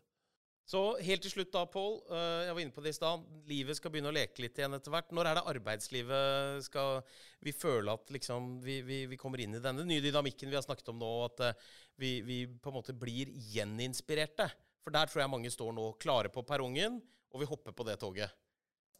Så 0.68 0.80
helt 1.00 1.22
til 1.24 1.32
slutt 1.32 1.52
da, 1.54 1.62
Pål. 1.72 1.94
Uh, 2.10 2.44
jeg 2.44 2.52
var 2.52 2.60
inne 2.60 2.74
på 2.76 2.82
det 2.84 2.92
i 2.92 2.96
stad. 2.98 3.22
Livet 3.48 3.78
skal 3.78 3.92
begynne 3.92 4.10
å 4.10 4.16
leke 4.16 4.42
litt 4.44 4.58
igjen 4.60 4.76
etter 4.76 4.92
hvert. 4.92 5.14
Når 5.16 5.30
er 5.30 5.38
det 5.38 5.44
arbeidslivet 5.54 6.66
skal 6.66 7.00
vi 7.44 7.54
føle 7.56 7.94
at 7.96 8.12
liksom 8.12 8.58
vi, 8.60 8.82
vi, 8.84 8.98
vi 9.08 9.18
kommer 9.20 9.40
inn 9.40 9.56
i 9.56 9.62
denne 9.64 9.86
nye 9.88 10.04
dynamikken 10.04 10.52
vi 10.52 10.58
har 10.58 10.66
snakket 10.66 10.90
om 10.92 11.00
nå, 11.00 11.08
at 11.24 11.40
uh, 11.46 11.70
vi, 11.96 12.18
vi, 12.26 12.42
på 12.52 12.68
en 12.68 12.76
måte 12.76 12.96
blir 12.96 13.32
gjeninspirerte? 13.54 14.50
For 14.84 14.92
der 14.92 15.08
tror 15.08 15.24
jeg 15.24 15.32
mange 15.32 15.54
står 15.54 15.72
nå 15.72 15.88
klare 16.04 16.28
på 16.32 16.44
perrongen, 16.48 17.00
og 17.32 17.40
vi 17.40 17.48
hopper 17.48 17.72
på 17.72 17.88
det 17.88 17.96
toget. 18.04 18.36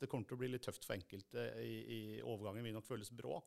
Det 0.00 0.08
kommer 0.08 0.24
til 0.24 0.38
å 0.38 0.40
bli 0.40 0.52
litt 0.54 0.64
tøft 0.64 0.88
for 0.88 0.96
enkelte 0.96 1.50
i, 1.60 1.76
i 1.84 2.00
overgangen. 2.22 2.64
Vil 2.64 2.76
nok 2.78 2.88
føles 2.88 3.12
brå. 3.12 3.42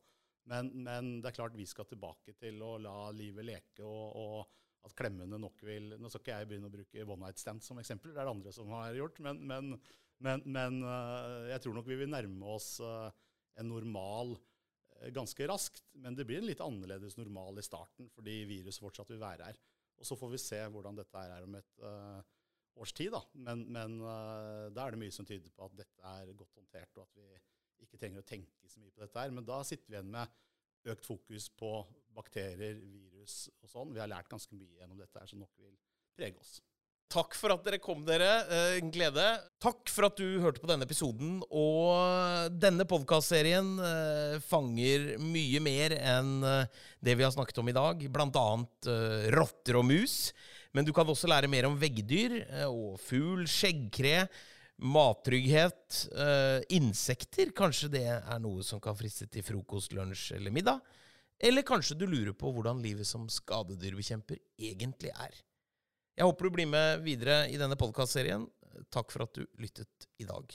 Men, 0.50 0.70
men, 0.86 1.14
det 1.22 1.32
er 1.32 1.38
klart 1.38 1.58
vi 1.58 1.66
skal 1.70 1.90
tilbake 1.90 2.34
til 2.38 2.62
å 2.66 2.76
la 2.82 2.96
livet 3.16 3.46
leke 3.50 3.86
og, 3.86 4.14
og 4.14 4.58
at 4.88 4.96
klemmene 4.98 5.39
nok 5.41 5.62
vil 5.65 5.96
Nå 6.00 6.10
skal 6.10 6.24
ikke 6.24 6.38
jeg 6.39 6.50
begynne 6.50 6.70
å 6.70 6.74
bruke 6.74 7.04
one 7.06 7.26
night 7.26 7.41
stand 7.41 7.63
som 7.65 7.80
eksempel, 7.82 8.13
det 8.13 8.22
er 8.22 8.28
det 8.28 8.36
andre 8.36 8.54
som 8.56 8.72
har 8.74 8.96
gjort. 8.98 9.20
Men, 9.24 9.41
men, 9.48 9.74
men, 10.24 10.46
men 10.46 10.80
uh, 10.86 11.50
jeg 11.52 11.63
tror 11.63 11.78
nok 11.78 11.89
vi 11.89 12.00
vil 12.02 12.12
nærme 12.12 12.56
oss 12.56 12.74
uh, 12.84 13.10
en 13.62 13.70
normal 13.70 14.34
uh, 14.36 15.08
ganske 15.13 15.48
raskt. 15.52 15.84
Men 16.02 16.17
det 16.17 16.26
blir 16.30 16.41
en 16.41 16.50
litt 16.50 16.63
annerledes 16.65 17.17
normal 17.20 17.62
i 17.62 17.65
starten, 17.65 18.10
fordi 18.15 18.41
viruset 18.50 18.84
fortsatt 18.84 19.13
vil 19.13 19.22
være 19.22 19.52
her. 19.52 19.62
Og 20.02 20.08
så 20.08 20.17
får 20.17 20.34
vi 20.34 20.41
se 20.41 20.62
hvordan 20.74 20.98
dette 20.98 21.26
er 21.30 21.46
om 21.46 21.56
et 21.60 21.84
års 22.82 22.94
tid. 22.98 23.12
Da. 23.13 23.20
Men, 23.46 23.67
men 23.70 24.00
da 24.02 24.88
er 24.88 24.96
det 24.96 25.02
mye 25.04 25.13
som 25.13 25.28
tyder 25.30 25.52
på 25.54 25.67
at 25.67 25.76
dette 25.78 26.13
er 26.15 26.32
godt 26.34 26.58
håndtert, 26.58 26.96
og 26.98 27.04
at 27.04 27.20
vi 27.20 27.86
ikke 27.86 28.00
trenger 28.02 28.24
å 28.24 28.26
tenke 28.26 28.72
så 28.72 28.82
mye 28.82 28.89
på 28.96 29.04
dette 29.04 29.22
her. 29.22 29.36
Men 29.36 29.46
da 29.46 29.60
sitter 29.67 29.91
vi 29.91 30.00
igjen 30.00 30.10
med 30.15 30.41
økt 30.89 31.06
fokus 31.06 31.50
på 31.58 31.76
bakterier, 32.15 32.76
virus 32.82 33.46
og 33.62 33.72
sånn. 33.72 33.94
Vi 33.96 34.02
har 34.02 34.10
lært 34.12 34.32
ganske 34.32 34.56
mye 34.58 34.82
gjennom 34.82 35.00
dette 35.00 35.22
her, 35.22 35.30
som 35.30 35.41
nok 35.44 35.54
vil 35.62 35.74
prege 36.17 36.39
oss. 36.41 36.60
Takk 37.12 37.36
for 37.36 37.52
at 37.52 37.65
dere 37.65 37.80
kom, 37.84 38.06
dere. 38.08 38.30
Eh, 38.48 38.78
en 38.80 38.91
glede. 38.94 39.26
Takk 39.60 39.89
for 39.91 40.08
at 40.08 40.20
du 40.20 40.39
hørte 40.39 40.62
på 40.63 40.70
denne 40.70 40.88
episoden. 40.88 41.41
Og 41.52 42.54
denne 42.56 42.86
podkastserien 42.88 43.74
eh, 43.84 44.38
fanger 44.48 45.17
mye 45.20 45.60
mer 45.63 45.98
enn 46.00 46.32
eh, 46.48 46.80
det 47.04 47.17
vi 47.20 47.26
har 47.28 47.34
snakket 47.36 47.60
om 47.60 47.72
i 47.72 47.76
dag, 47.76 48.06
bl.a. 48.15 48.48
rotter 49.36 49.82
og 49.82 49.88
mus. 49.89 50.15
Men 50.72 50.88
du 50.88 50.94
kan 50.96 51.10
også 51.12 51.28
lære 51.28 51.52
mer 51.52 51.67
om 51.67 51.76
veggdyr 51.76 52.38
og 52.70 52.96
fugl, 53.04 53.44
skjeggkre, 53.44 54.24
mattrygghet, 54.82 56.02
insekter. 56.74 57.52
Kanskje 57.56 57.91
det 57.94 58.06
er 58.10 58.41
noe 58.41 58.65
som 58.65 58.82
kan 58.82 58.98
friste 58.98 59.28
til 59.30 59.46
frokost, 59.46 59.94
lunsj 59.94 60.34
eller 60.39 60.54
middag? 60.54 60.82
Eller 61.41 61.65
kanskje 61.65 61.98
du 61.98 62.08
lurer 62.10 62.34
på 62.38 62.52
hvordan 62.54 62.82
livet 62.84 63.08
som 63.10 63.30
skadedyrbekjemper 63.30 64.38
egentlig 64.62 65.13
er. 65.13 65.38
Jeg 66.17 66.28
håper 66.28 66.46
du 66.46 66.54
blir 66.58 66.70
med 66.70 67.02
videre 67.06 67.46
i 67.50 67.58
denne 67.58 67.78
podkastserien. 67.80 68.44
Takk 68.94 69.13
for 69.13 69.26
at 69.26 69.38
du 69.38 69.46
lyttet 69.62 70.10
i 70.22 70.28
dag. 70.30 70.54